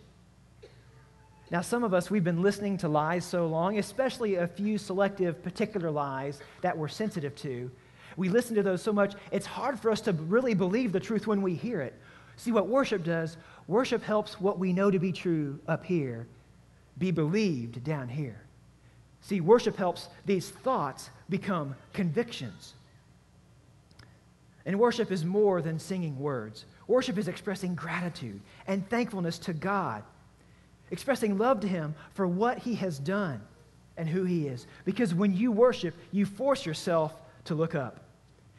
Now, 1.49 1.61
some 1.61 1.83
of 1.83 1.93
us, 1.93 2.09
we've 2.09 2.23
been 2.23 2.41
listening 2.41 2.77
to 2.77 2.87
lies 2.87 3.25
so 3.25 3.47
long, 3.47 3.77
especially 3.77 4.35
a 4.35 4.47
few 4.47 4.77
selective, 4.77 5.43
particular 5.43 5.91
lies 5.91 6.39
that 6.61 6.77
we're 6.77 6.87
sensitive 6.87 7.35
to, 7.37 7.69
we 8.17 8.29
listen 8.29 8.55
to 8.55 8.63
those 8.63 8.81
so 8.81 8.93
much, 8.93 9.15
it's 9.31 9.45
hard 9.45 9.79
for 9.79 9.91
us 9.91 10.01
to 10.01 10.13
really 10.13 10.53
believe 10.53 10.91
the 10.91 10.99
truth 10.99 11.27
when 11.27 11.41
we 11.41 11.53
hear 11.55 11.81
it. 11.81 11.93
See 12.37 12.51
what 12.51 12.67
worship 12.67 13.03
does? 13.03 13.37
Worship 13.67 14.03
helps 14.03 14.39
what 14.39 14.59
we 14.59 14.73
know 14.73 14.91
to 14.91 14.99
be 14.99 15.11
true 15.11 15.59
up 15.67 15.85
here 15.85 16.27
be 16.97 17.11
believed 17.11 17.83
down 17.83 18.07
here. 18.07 18.39
See, 19.21 19.41
worship 19.41 19.75
helps 19.75 20.09
these 20.25 20.49
thoughts 20.49 21.09
become 21.29 21.75
convictions. 21.93 22.73
And 24.65 24.79
worship 24.79 25.11
is 25.11 25.25
more 25.25 25.61
than 25.61 25.79
singing 25.79 26.19
words. 26.19 26.65
Worship 26.87 27.17
is 27.17 27.27
expressing 27.27 27.75
gratitude 27.75 28.41
and 28.67 28.87
thankfulness 28.89 29.39
to 29.39 29.53
God, 29.53 30.03
expressing 30.91 31.37
love 31.37 31.61
to 31.61 31.67
Him 31.67 31.95
for 32.13 32.27
what 32.27 32.59
He 32.59 32.75
has 32.75 32.99
done 32.99 33.41
and 33.97 34.07
who 34.07 34.23
He 34.23 34.47
is. 34.47 34.67
Because 34.85 35.13
when 35.13 35.35
you 35.35 35.51
worship, 35.51 35.95
you 36.11 36.25
force 36.25 36.65
yourself 36.65 37.13
to 37.45 37.55
look 37.55 37.75
up. 37.75 38.01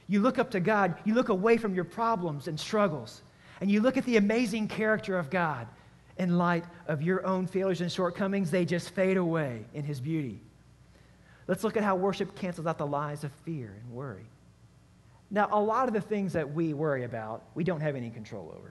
You 0.08 0.20
look 0.20 0.38
up 0.38 0.50
to 0.50 0.60
God, 0.60 0.96
you 1.04 1.14
look 1.14 1.28
away 1.28 1.56
from 1.56 1.74
your 1.74 1.84
problems 1.84 2.48
and 2.48 2.58
struggles, 2.58 3.22
and 3.60 3.70
you 3.70 3.80
look 3.80 3.96
at 3.96 4.04
the 4.04 4.16
amazing 4.16 4.68
character 4.68 5.18
of 5.18 5.30
God 5.30 5.68
in 6.18 6.36
light 6.36 6.64
of 6.88 7.02
your 7.02 7.24
own 7.24 7.46
failures 7.46 7.80
and 7.80 7.90
shortcomings, 7.90 8.50
they 8.50 8.64
just 8.64 8.90
fade 8.90 9.16
away 9.16 9.64
in 9.72 9.84
His 9.84 10.00
beauty. 10.00 10.40
Let's 11.46 11.64
look 11.64 11.76
at 11.76 11.82
how 11.82 11.96
worship 11.96 12.34
cancels 12.36 12.66
out 12.66 12.78
the 12.78 12.86
lies 12.86 13.24
of 13.24 13.32
fear 13.44 13.74
and 13.80 13.92
worry. 13.92 14.26
Now, 15.32 15.48
a 15.50 15.58
lot 15.58 15.88
of 15.88 15.94
the 15.94 16.00
things 16.00 16.34
that 16.34 16.52
we 16.52 16.74
worry 16.74 17.04
about, 17.04 17.42
we 17.54 17.64
don't 17.64 17.80
have 17.80 17.96
any 17.96 18.10
control 18.10 18.54
over. 18.56 18.70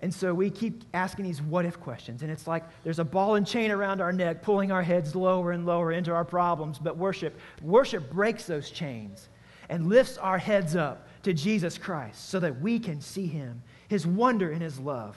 And 0.00 0.12
so 0.12 0.34
we 0.34 0.50
keep 0.50 0.82
asking 0.92 1.24
these 1.24 1.40
what 1.40 1.64
if 1.64 1.78
questions. 1.80 2.22
And 2.22 2.30
it's 2.30 2.48
like 2.48 2.64
there's 2.82 2.98
a 2.98 3.04
ball 3.04 3.36
and 3.36 3.46
chain 3.46 3.70
around 3.70 4.00
our 4.00 4.12
neck, 4.12 4.42
pulling 4.42 4.72
our 4.72 4.82
heads 4.82 5.14
lower 5.14 5.52
and 5.52 5.64
lower 5.64 5.92
into 5.92 6.12
our 6.12 6.24
problems. 6.24 6.78
But 6.78 6.96
worship, 6.96 7.38
worship 7.62 8.10
breaks 8.10 8.44
those 8.44 8.70
chains 8.70 9.28
and 9.68 9.88
lifts 9.88 10.18
our 10.18 10.38
heads 10.38 10.74
up 10.74 11.06
to 11.22 11.32
Jesus 11.32 11.78
Christ 11.78 12.28
so 12.28 12.40
that 12.40 12.60
we 12.60 12.80
can 12.80 13.00
see 13.00 13.26
him, 13.26 13.62
his 13.88 14.04
wonder 14.06 14.50
and 14.50 14.62
his 14.62 14.80
love. 14.80 15.16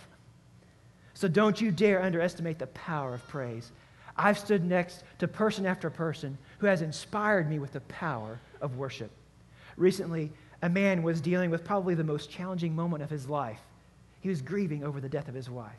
So 1.16 1.28
don't 1.28 1.60
you 1.60 1.72
dare 1.72 2.02
underestimate 2.04 2.60
the 2.60 2.68
power 2.68 3.16
of 3.16 3.28
praise. 3.28 3.72
I've 4.16 4.38
stood 4.38 4.64
next 4.64 5.04
to 5.20 5.28
person 5.28 5.66
after 5.66 5.90
person 5.90 6.38
who 6.60 6.68
has 6.68 6.82
inspired 6.82 7.50
me 7.50 7.60
with 7.60 7.74
the 7.74 7.82
power 7.82 8.40
of 8.62 8.78
worship. 8.78 9.12
Recently, 9.78 10.32
a 10.62 10.70
man 10.70 11.04
was 11.04 11.22
dealing 11.22 11.50
with 11.50 11.64
probably 11.64 11.96
the 11.96 12.04
most 12.04 12.30
challenging 12.30 12.76
moment 12.76 13.04
of 13.04 13.10
his 13.10 13.28
life 13.28 13.60
he 14.22 14.30
was 14.30 14.42
grieving 14.42 14.84
over 14.84 15.02
the 15.02 15.10
death 15.10 15.28
of 15.28 15.34
his 15.34 15.50
wife. 15.50 15.72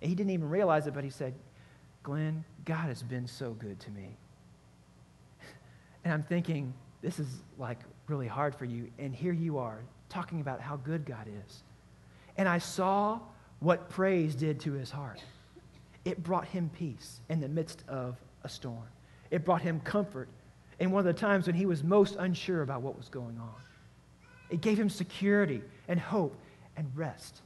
And 0.00 0.08
he 0.08 0.14
didn't 0.14 0.30
even 0.30 0.48
realize 0.48 0.86
it, 0.86 0.94
but 0.94 1.04
he 1.04 1.10
said, 1.10 1.34
Glenn, 2.02 2.44
God 2.64 2.86
has 2.86 3.02
been 3.02 3.26
so 3.26 3.52
good 3.52 3.78
to 3.80 3.90
me. 3.90 4.16
And 6.04 6.12
I'm 6.12 6.22
thinking, 6.22 6.74
this 7.00 7.18
is 7.18 7.26
like 7.58 7.78
really 8.08 8.26
hard 8.26 8.54
for 8.54 8.66
you. 8.66 8.90
And 8.98 9.14
here 9.14 9.32
you 9.32 9.56
are 9.56 9.80
talking 10.10 10.42
about 10.42 10.60
how 10.60 10.76
good 10.76 11.06
God 11.06 11.26
is. 11.46 11.62
And 12.36 12.46
I 12.46 12.58
saw 12.58 13.20
what 13.60 13.88
praise 13.88 14.34
did 14.34 14.60
to 14.60 14.72
his 14.72 14.90
heart. 14.90 15.22
It 16.04 16.22
brought 16.22 16.44
him 16.44 16.70
peace 16.76 17.20
in 17.30 17.40
the 17.40 17.48
midst 17.48 17.84
of 17.88 18.18
a 18.42 18.50
storm. 18.50 18.86
It 19.30 19.46
brought 19.46 19.62
him 19.62 19.80
comfort 19.80 20.28
in 20.78 20.90
one 20.90 21.00
of 21.00 21.06
the 21.06 21.18
times 21.18 21.46
when 21.46 21.54
he 21.56 21.66
was 21.66 21.82
most 21.82 22.16
unsure 22.16 22.62
about 22.62 22.82
what 22.82 22.96
was 22.96 23.08
going 23.08 23.38
on. 23.38 23.54
It 24.50 24.60
gave 24.60 24.78
him 24.78 24.88
security 24.88 25.62
and 25.88 25.98
hope 25.98 26.36
and 26.76 26.90
rest. 26.94 27.40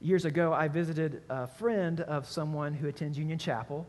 Years 0.00 0.24
ago, 0.24 0.52
I 0.52 0.68
visited 0.68 1.22
a 1.30 1.46
friend 1.46 2.00
of 2.02 2.26
someone 2.28 2.74
who 2.74 2.88
attends 2.88 3.16
Union 3.16 3.38
Chapel, 3.38 3.86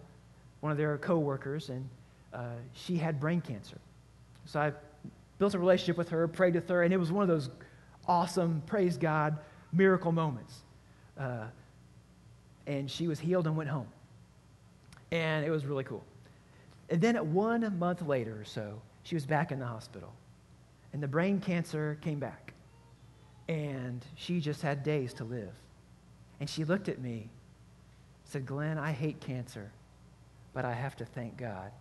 one 0.62 0.72
of 0.72 0.78
their 0.78 0.98
coworkers, 0.98 1.70
and 1.70 1.88
uh, 2.34 2.52
she 2.74 2.96
had 2.96 3.20
brain 3.20 3.42
cancer. 3.42 3.78
So 4.46 4.60
I 4.60 4.72
built 5.40 5.54
a 5.54 5.60
relationship 5.60 5.98
with 5.98 6.10
her, 6.10 6.28
prayed 6.28 6.56
with 6.56 6.70
her, 6.70 6.84
and 6.84 6.94
it 6.94 6.98
was 6.98 7.12
one 7.12 7.24
of 7.24 7.28
those 7.28 7.50
awesome, 8.08 8.62
praise 8.66 8.98
God, 8.98 9.38
miracle 9.74 10.12
moments. 10.12 10.62
Uh, 11.20 11.46
and 12.68 12.90
she 12.90 13.08
was 13.08 13.20
healed 13.20 13.48
and 13.48 13.56
went 13.56 13.70
home. 13.70 13.88
And 15.12 15.46
it 15.46 15.50
was 15.50 15.66
really 15.66 15.84
cool. 15.84 16.04
And 16.90 17.02
then 17.02 17.16
one 17.34 17.78
month 17.80 18.02
later 18.02 18.40
or 18.40 18.46
so, 18.46 18.82
she 19.04 19.16
was 19.16 19.26
back 19.26 19.52
in 19.52 19.60
the 19.60 19.66
hospital. 19.66 20.14
And 20.94 21.02
the 21.02 21.08
brain 21.08 21.40
cancer 21.40 21.98
came 22.02 22.20
back. 22.20 22.54
And 23.48 24.04
she 24.16 24.40
just 24.40 24.62
had 24.62 24.84
days 24.84 25.14
to 25.16 25.24
live. 25.24 25.54
And 26.40 26.50
she 26.50 26.64
looked 26.64 26.90
at 26.90 27.00
me, 27.00 27.30
said, 28.26 28.46
Glenn, 28.46 28.78
I 28.78 28.92
hate 28.92 29.20
cancer, 29.20 29.72
but 30.54 30.66
I 30.66 30.74
have 30.74 30.96
to 30.98 31.06
thank 31.06 31.38
God 31.38 31.72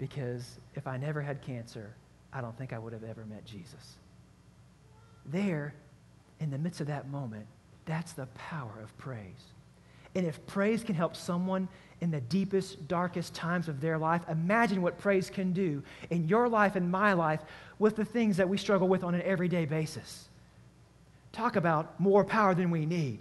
because 0.00 0.58
if 0.74 0.86
I 0.86 0.96
never 0.96 1.20
had 1.20 1.42
cancer, 1.42 1.94
I 2.32 2.40
don't 2.40 2.56
think 2.56 2.72
I 2.72 2.78
would 2.78 2.94
have 2.94 3.04
ever 3.04 3.26
met 3.26 3.44
Jesus. 3.44 3.98
There, 5.26 5.74
in 6.40 6.50
the 6.50 6.58
midst 6.58 6.80
of 6.80 6.86
that 6.86 7.08
moment, 7.08 7.46
that's 7.84 8.12
the 8.12 8.26
power 8.28 8.80
of 8.82 8.96
praise. 8.96 9.52
And 10.14 10.26
if 10.26 10.44
praise 10.46 10.82
can 10.82 10.94
help 10.94 11.14
someone 11.14 11.68
in 12.00 12.10
the 12.10 12.20
deepest, 12.20 12.88
darkest 12.88 13.34
times 13.34 13.68
of 13.68 13.80
their 13.80 13.98
life, 13.98 14.22
imagine 14.28 14.82
what 14.82 14.98
praise 14.98 15.28
can 15.28 15.52
do 15.52 15.82
in 16.10 16.26
your 16.26 16.48
life 16.48 16.76
and 16.76 16.90
my 16.90 17.12
life 17.12 17.40
with 17.78 17.96
the 17.96 18.04
things 18.04 18.36
that 18.38 18.48
we 18.48 18.56
struggle 18.56 18.88
with 18.88 19.04
on 19.04 19.14
an 19.14 19.22
everyday 19.22 19.66
basis. 19.66 20.28
Talk 21.32 21.56
about 21.56 21.98
more 22.00 22.24
power 22.24 22.54
than 22.54 22.70
we 22.70 22.86
need. 22.86 23.20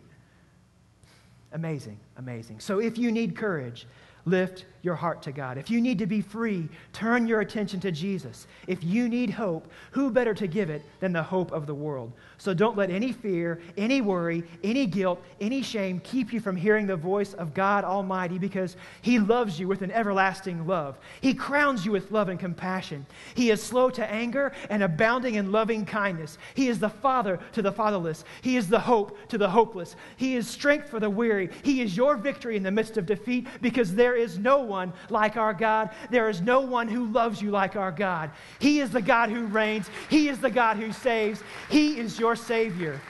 Amazing, 1.52 1.98
amazing. 2.18 2.60
So 2.60 2.80
if 2.80 2.98
you 2.98 3.12
need 3.12 3.36
courage, 3.36 3.88
lift 4.26 4.66
your 4.82 4.96
heart 4.96 5.22
to 5.24 5.32
God. 5.32 5.58
If 5.58 5.70
you 5.70 5.82
need 5.82 6.00
to 6.00 6.06
be 6.06 6.22
free, 6.22 6.70
turn 6.94 7.28
your 7.28 7.42
attention 7.42 7.80
to 7.82 7.92
Jesus. 7.92 8.48
If 8.68 8.84
you 8.84 9.10
need 9.10 9.30
hope, 9.30 9.68
who 9.92 10.10
better 10.10 10.34
to 10.34 10.48
give 10.48 10.70
it 10.70 10.82
than 11.00 11.12
the 11.12 11.24
hope 11.24 11.52
of 11.52 11.68
the 11.68 11.76
world? 11.76 12.14
So 12.38 12.54
don't 12.54 12.78
let 12.78 12.90
any 12.90 13.12
fear, 13.12 13.60
any 13.78 14.00
worry, 14.00 14.44
any 14.64 14.86
guilt, 14.86 15.22
any 15.42 15.62
shame 15.62 16.00
keep 16.00 16.32
you 16.32 16.40
from 16.40 16.56
hearing 16.56 16.88
the 16.88 16.96
voice 16.96 17.34
of 17.34 17.54
God 17.54 17.84
Almighty 17.84 18.38
because 18.38 18.78
He 19.02 19.20
loves 19.20 19.60
you 19.60 19.68
with 19.68 19.82
an 19.82 19.92
everlasting 19.92 20.66
love. 20.66 20.98
He 21.20 21.34
crowns 21.34 21.86
you 21.86 21.92
with 21.92 22.12
love 22.12 22.30
and 22.30 22.40
compassion. 22.40 23.06
He 23.36 23.52
is 23.52 23.62
slow 23.62 23.90
to 23.90 24.10
anger 24.10 24.54
and 24.70 24.82
abounding 24.82 25.36
in 25.36 25.52
loving 25.52 25.86
kindness. 25.86 26.38
He 26.54 26.70
is 26.70 26.80
the 26.80 26.90
Father 26.90 27.40
to 27.52 27.62
the 27.62 27.72
fatherless. 27.72 28.24
He 28.42 28.56
is 28.56 28.70
the 28.70 28.80
hope 28.80 29.18
to 29.28 29.38
the 29.38 29.50
hopeless. 29.50 29.98
He 30.16 30.36
is 30.36 30.48
strength 30.48 30.88
for 30.90 31.02
the 31.02 31.10
weary. 31.10 31.50
He 31.64 31.82
is 31.82 31.98
your 31.98 32.16
victory 32.16 32.56
in 32.56 32.64
the 32.64 32.72
midst 32.72 32.96
of 32.96 33.06
defeat 33.06 33.48
because 33.62 33.94
there 33.94 34.16
is 34.20 34.38
no 34.38 34.60
one 34.60 34.94
like 35.10 35.38
our 35.38 35.54
God. 35.54 35.90
There 36.12 36.30
is 36.30 36.42
no 36.42 36.60
one 36.60 36.88
who 36.88 37.06
loves 37.08 37.42
you 37.42 37.50
like 37.50 37.76
our 37.76 37.92
God. 37.92 38.32
He 38.60 38.80
is 38.80 38.92
the 38.92 39.02
God 39.02 39.30
who 39.30 39.46
reigns, 39.46 39.90
He 40.10 40.30
is 40.30 40.40
the 40.40 40.52
God 40.52 40.78
who 40.78 40.92
saves. 40.92 41.42
He 41.70 41.98
is 41.98 42.20
your 42.20 42.36
Savior. 42.36 43.02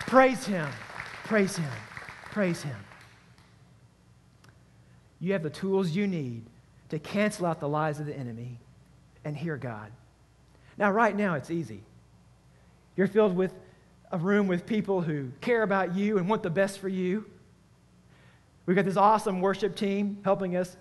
Praise 0.00 0.46
Him. 0.46 0.68
Praise 1.24 1.56
Him. 1.56 1.70
Praise 2.30 2.62
Him. 2.62 2.76
You 5.20 5.32
have 5.32 5.42
the 5.42 5.50
tools 5.50 5.90
you 5.90 6.06
need 6.06 6.44
to 6.90 6.98
cancel 6.98 7.46
out 7.46 7.60
the 7.60 7.68
lies 7.68 8.00
of 8.00 8.06
the 8.06 8.16
enemy 8.16 8.58
and 9.24 9.36
hear 9.36 9.56
God. 9.56 9.90
Now, 10.78 10.90
right 10.92 11.16
now, 11.16 11.34
it's 11.34 11.50
easy. 11.50 11.82
You're 12.96 13.08
filled 13.08 13.34
with 13.34 13.52
a 14.12 14.18
room 14.18 14.46
with 14.46 14.66
people 14.66 15.00
who 15.00 15.30
care 15.40 15.62
about 15.62 15.94
you 15.94 16.18
and 16.18 16.28
want 16.28 16.42
the 16.42 16.50
best 16.50 16.78
for 16.78 16.88
you. 16.88 17.24
We've 18.66 18.76
got 18.76 18.84
this 18.84 18.96
awesome 18.96 19.40
worship 19.40 19.76
team 19.76 20.18
helping 20.24 20.56
us 20.56 20.76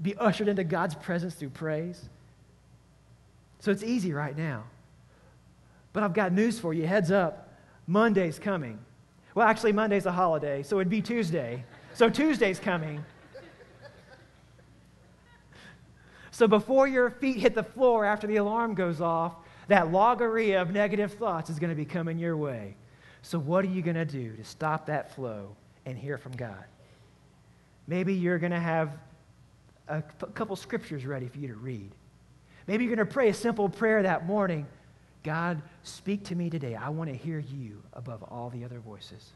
be 0.00 0.14
ushered 0.16 0.48
into 0.48 0.64
God's 0.64 0.94
presence 0.94 1.34
through 1.34 1.50
praise. 1.50 2.08
So 3.60 3.70
it's 3.70 3.82
easy 3.82 4.12
right 4.12 4.36
now. 4.36 4.64
But 5.92 6.02
I've 6.02 6.14
got 6.14 6.32
news 6.32 6.58
for 6.58 6.74
you. 6.74 6.86
Heads 6.86 7.10
up. 7.10 7.54
Monday's 7.86 8.38
coming. 8.38 8.78
Well, 9.34 9.46
actually, 9.46 9.72
Monday's 9.72 10.06
a 10.06 10.12
holiday, 10.12 10.62
so 10.62 10.78
it'd 10.78 10.90
be 10.90 11.00
Tuesday. 11.00 11.64
So 11.94 12.10
Tuesday's 12.10 12.58
coming. 12.58 13.04
So 16.30 16.48
before 16.48 16.88
your 16.88 17.10
feet 17.10 17.36
hit 17.36 17.54
the 17.54 17.62
floor 17.62 18.04
after 18.04 18.26
the 18.26 18.36
alarm 18.36 18.74
goes 18.74 19.00
off, 19.00 19.34
that 19.68 19.92
logorrhea 19.92 20.60
of 20.60 20.70
negative 20.72 21.12
thoughts 21.12 21.50
is 21.50 21.58
going 21.58 21.70
to 21.70 21.76
be 21.76 21.84
coming 21.84 22.18
your 22.18 22.36
way. 22.36 22.74
So, 23.20 23.38
what 23.38 23.64
are 23.64 23.68
you 23.68 23.82
going 23.82 23.96
to 23.96 24.04
do 24.04 24.34
to 24.36 24.44
stop 24.44 24.86
that 24.86 25.14
flow 25.14 25.54
and 25.86 25.96
hear 25.96 26.18
from 26.18 26.32
God? 26.32 26.64
Maybe 27.86 28.14
you're 28.14 28.38
going 28.38 28.52
to 28.52 28.60
have 28.60 28.96
a 29.88 30.02
couple 30.02 30.56
scriptures 30.56 31.04
ready 31.04 31.28
for 31.28 31.38
you 31.38 31.48
to 31.48 31.54
read. 31.54 31.90
Maybe 32.66 32.84
you're 32.84 32.94
going 32.94 33.06
to 33.06 33.12
pray 33.12 33.28
a 33.28 33.34
simple 33.34 33.68
prayer 33.68 34.02
that 34.02 34.26
morning 34.26 34.66
God, 35.22 35.62
speak 35.84 36.24
to 36.24 36.34
me 36.34 36.50
today. 36.50 36.74
I 36.74 36.88
want 36.88 37.08
to 37.08 37.16
hear 37.16 37.38
you 37.38 37.82
above 37.92 38.22
all 38.24 38.50
the 38.50 38.64
other 38.64 38.80
voices. 38.80 39.30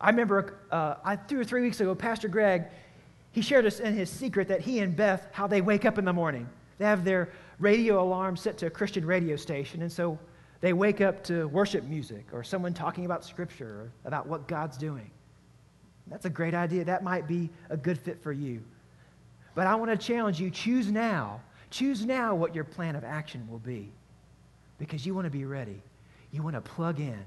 I 0.00 0.10
remember 0.10 0.58
uh, 0.70 0.94
I, 1.04 1.16
two 1.16 1.40
or 1.40 1.44
three 1.44 1.62
weeks 1.62 1.80
ago, 1.80 1.94
Pastor 1.94 2.28
Greg, 2.28 2.66
he 3.32 3.42
shared 3.42 3.66
us 3.66 3.80
in 3.80 3.94
his 3.94 4.08
secret 4.08 4.48
that 4.48 4.60
he 4.60 4.78
and 4.78 4.94
Beth, 4.94 5.26
how 5.32 5.48
they 5.48 5.60
wake 5.60 5.84
up 5.84 5.98
in 5.98 6.04
the 6.04 6.12
morning. 6.12 6.48
They 6.78 6.84
have 6.84 7.04
their 7.04 7.30
radio 7.58 8.00
alarm 8.00 8.36
set 8.36 8.56
to 8.58 8.66
a 8.66 8.70
Christian 8.70 9.04
radio 9.04 9.34
station, 9.34 9.82
and 9.82 9.90
so 9.90 10.18
they 10.60 10.72
wake 10.72 11.00
up 11.00 11.24
to 11.24 11.48
worship 11.48 11.82
music 11.84 12.26
or 12.32 12.44
someone 12.44 12.74
talking 12.74 13.04
about 13.04 13.24
Scripture 13.24 13.66
or 13.66 13.92
about 14.04 14.28
what 14.28 14.46
God's 14.46 14.76
doing. 14.76 15.10
That's 16.10 16.24
a 16.24 16.30
great 16.30 16.54
idea. 16.54 16.84
That 16.84 17.02
might 17.02 17.26
be 17.26 17.50
a 17.70 17.76
good 17.76 17.98
fit 17.98 18.22
for 18.22 18.32
you. 18.32 18.62
But 19.54 19.66
I 19.66 19.74
want 19.74 19.90
to 19.90 19.96
challenge 19.96 20.40
you 20.40 20.50
choose 20.50 20.90
now. 20.90 21.40
Choose 21.70 22.04
now 22.04 22.34
what 22.34 22.54
your 22.54 22.64
plan 22.64 22.96
of 22.96 23.04
action 23.04 23.46
will 23.50 23.58
be 23.58 23.90
because 24.78 25.04
you 25.04 25.14
want 25.14 25.26
to 25.26 25.30
be 25.30 25.44
ready. 25.44 25.82
You 26.32 26.42
want 26.42 26.54
to 26.54 26.60
plug 26.60 27.00
in 27.00 27.22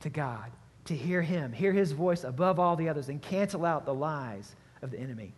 to 0.00 0.08
God, 0.08 0.50
to 0.86 0.94
hear 0.94 1.22
Him, 1.22 1.52
hear 1.52 1.72
His 1.72 1.92
voice 1.92 2.24
above 2.24 2.58
all 2.58 2.76
the 2.76 2.88
others, 2.88 3.08
and 3.08 3.20
cancel 3.20 3.64
out 3.64 3.84
the 3.84 3.94
lies 3.94 4.54
of 4.82 4.90
the 4.90 4.98
enemy. 4.98 5.32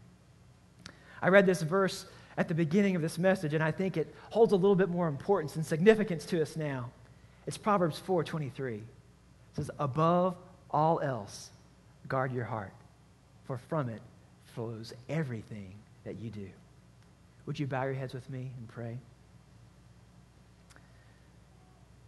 I 1.21 1.29
read 1.29 1.47
this 1.47 1.63
verse 1.63 2.07
at 2.37 2.49
the 2.49 2.55
beginning 2.55 2.97
of 2.97 3.03
this 3.03 3.19
message, 3.19 3.55
and 3.55 3.63
I 3.63 3.71
think 3.71 3.97
it 3.97 4.15
holds 4.31 4.53
a 4.53 4.57
little 4.57 4.75
bit 4.75 4.89
more 4.89 5.09
importance 5.09 5.57
and 5.57 5.65
significance 5.65 6.25
to 6.27 6.43
us 6.43 6.57
now. 6.57 6.91
It's 7.47 7.57
Proverbs 7.57 7.99
4:23. 7.99 8.77
It 8.77 8.83
says, 9.55 9.71
"Above 9.79 10.37
all 10.71 11.01
else, 11.01 11.51
guard 12.09 12.33
your 12.33 12.45
heart, 12.45 12.73
for 13.45 13.59
from 13.59 13.89
it 13.89 14.03
flows 14.45 14.93
everything 15.09 15.75
that 16.05 16.17
you 16.17 16.31
do." 16.31 16.51
Would 17.47 17.59
you 17.59 17.67
bow 17.67 17.85
your 17.85 17.95
heads 17.95 18.15
with 18.15 18.29
me 18.31 18.53
and 18.57 18.69
pray? 18.69 18.99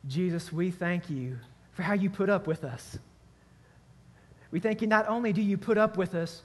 Jesus, 0.07 0.53
we 0.53 0.71
thank 0.71 1.11
you 1.11 1.39
for 1.73 1.83
how 1.83 1.93
you 1.93 2.09
put 2.09 2.31
up 2.31 2.47
with 2.47 2.65
us. 2.65 2.99
We 4.51 4.61
thank 4.61 4.81
you 4.81 4.87
not 4.87 5.09
only 5.09 5.33
do 5.33 5.43
you 5.43 5.59
put 5.59 5.77
up 5.77 5.97
with 5.97 6.15
us, 6.15 6.43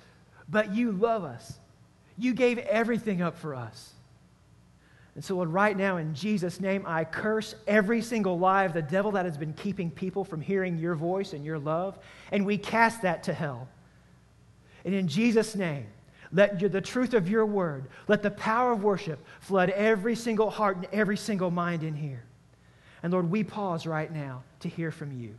but 0.49 0.73
you 0.73 0.91
love 0.91 1.23
us. 1.23 1.59
You 2.17 2.33
gave 2.33 2.57
everything 2.57 3.21
up 3.21 3.37
for 3.37 3.55
us. 3.55 3.93
And 5.13 5.23
so, 5.23 5.35
Lord, 5.35 5.49
right 5.49 5.77
now, 5.77 5.97
in 5.97 6.13
Jesus' 6.15 6.59
name, 6.59 6.83
I 6.87 7.03
curse 7.03 7.53
every 7.67 8.01
single 8.01 8.39
lie 8.39 8.63
of 8.63 8.73
the 8.73 8.81
devil 8.81 9.11
that 9.11 9.25
has 9.25 9.37
been 9.37 9.53
keeping 9.53 9.91
people 9.91 10.23
from 10.23 10.41
hearing 10.41 10.77
your 10.77 10.95
voice 10.95 11.33
and 11.33 11.45
your 11.45 11.59
love, 11.59 11.99
and 12.31 12.45
we 12.45 12.57
cast 12.57 13.01
that 13.03 13.23
to 13.23 13.33
hell. 13.33 13.67
And 14.85 14.93
in 14.93 15.07
Jesus' 15.07 15.55
name, 15.55 15.87
let 16.31 16.59
the 16.59 16.81
truth 16.81 17.13
of 17.13 17.29
your 17.29 17.45
word, 17.45 17.87
let 18.07 18.23
the 18.23 18.31
power 18.31 18.71
of 18.71 18.83
worship 18.83 19.19
flood 19.41 19.69
every 19.71 20.15
single 20.15 20.49
heart 20.49 20.77
and 20.77 20.87
every 20.93 21.17
single 21.17 21.51
mind 21.51 21.83
in 21.83 21.93
here. 21.93 22.23
And 23.03 23.11
Lord, 23.11 23.29
we 23.29 23.43
pause 23.43 23.85
right 23.85 24.11
now 24.11 24.43
to 24.61 24.69
hear 24.69 24.91
from 24.91 25.11
you. 25.19 25.35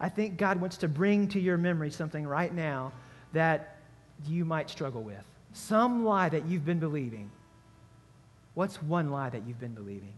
I 0.00 0.08
think 0.08 0.36
God 0.36 0.60
wants 0.60 0.76
to 0.78 0.88
bring 0.88 1.28
to 1.28 1.40
your 1.40 1.56
memory 1.56 1.90
something 1.90 2.26
right 2.26 2.52
now 2.52 2.92
that 3.32 3.78
you 4.26 4.44
might 4.44 4.68
struggle 4.68 5.02
with. 5.02 5.24
Some 5.52 6.04
lie 6.04 6.28
that 6.28 6.46
you've 6.46 6.64
been 6.64 6.80
believing. 6.80 7.30
What's 8.54 8.82
one 8.82 9.10
lie 9.10 9.30
that 9.30 9.46
you've 9.46 9.60
been 9.60 9.74
believing? 9.74 10.12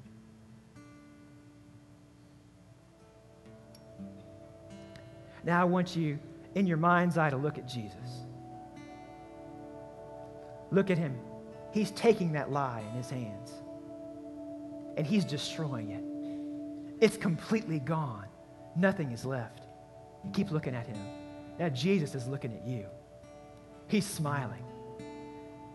Now 5.44 5.61
I 5.61 5.64
want 5.64 5.94
you, 5.94 6.18
in 6.57 6.66
your 6.66 6.78
mind's 6.78 7.18
eye, 7.18 7.30
to 7.30 7.36
look 7.36 7.59
at 7.59 7.68
Jesus. 7.68 8.24
Look 10.70 10.90
at 10.90 10.98
him. 10.98 11.16
He's 11.70 11.90
taking 11.92 12.32
that 12.32 12.50
lie 12.50 12.82
in 12.90 12.96
his 12.96 13.11
hands 13.11 13.52
and 14.96 15.07
he's 15.07 15.24
destroying 15.24 15.90
it. 15.90 17.04
It's 17.04 17.16
completely 17.16 17.78
gone. 17.78 18.26
nothing 18.74 19.12
is 19.12 19.24
left. 19.24 19.62
Keep 20.32 20.50
looking 20.50 20.74
at 20.74 20.86
him. 20.86 20.98
Now, 21.59 21.68
Jesus 21.68 22.14
is 22.14 22.26
looking 22.26 22.52
at 22.52 22.66
you. 22.66 22.86
He's 23.88 24.04
smiling, 24.04 24.64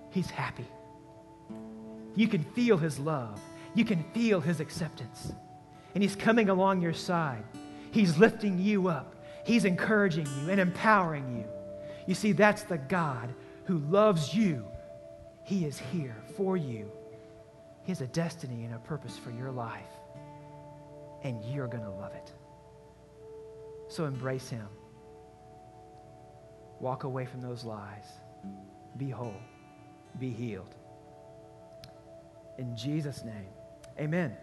he's 0.10 0.30
happy. 0.30 0.68
You 2.16 2.28
can 2.28 2.44
feel 2.44 2.78
his 2.78 3.00
love, 3.00 3.40
you 3.74 3.86
can 3.86 4.04
feel 4.14 4.42
his 4.42 4.60
acceptance. 4.60 5.34
And 5.94 6.04
he's 6.04 6.16
coming 6.16 6.50
along 6.50 6.82
your 6.82 6.94
side. 6.94 7.44
He's 7.92 8.18
lifting 8.18 8.58
you 8.58 8.88
up, 8.88 9.16
he's 9.44 9.66
encouraging 9.66 10.28
you 10.42 10.50
and 10.50 10.60
empowering 10.60 11.38
you. 11.38 11.46
You 12.08 12.16
see, 12.16 12.32
that's 12.32 12.64
the 12.64 12.78
God 12.78 13.34
who 13.66 13.78
loves 13.78 14.34
you. 14.34 14.66
He 15.44 15.66
is 15.66 15.78
here 15.78 16.16
for 16.36 16.58
you. 16.58 16.92
He 17.84 17.92
has 17.92 18.02
a 18.02 18.08
destiny 18.08 18.66
and 18.66 18.76
a 18.76 18.80
purpose 18.80 19.18
for 19.18 19.32
your 19.32 19.52
life, 19.52 19.82
and 21.24 21.44
you're 21.46 21.68
going 21.68 21.84
to 21.84 21.90
love 21.90 22.14
it. 22.14 22.32
So 23.88 24.06
embrace 24.06 24.50
Him. 24.50 24.68
Walk 26.80 27.04
away 27.04 27.26
from 27.26 27.42
those 27.42 27.64
lies. 27.64 28.06
Be 28.98 29.10
whole. 29.10 29.42
Be 30.20 30.30
healed. 30.30 30.76
In 32.58 32.76
Jesus' 32.76 33.24
name, 33.24 33.50
amen. 34.00 34.36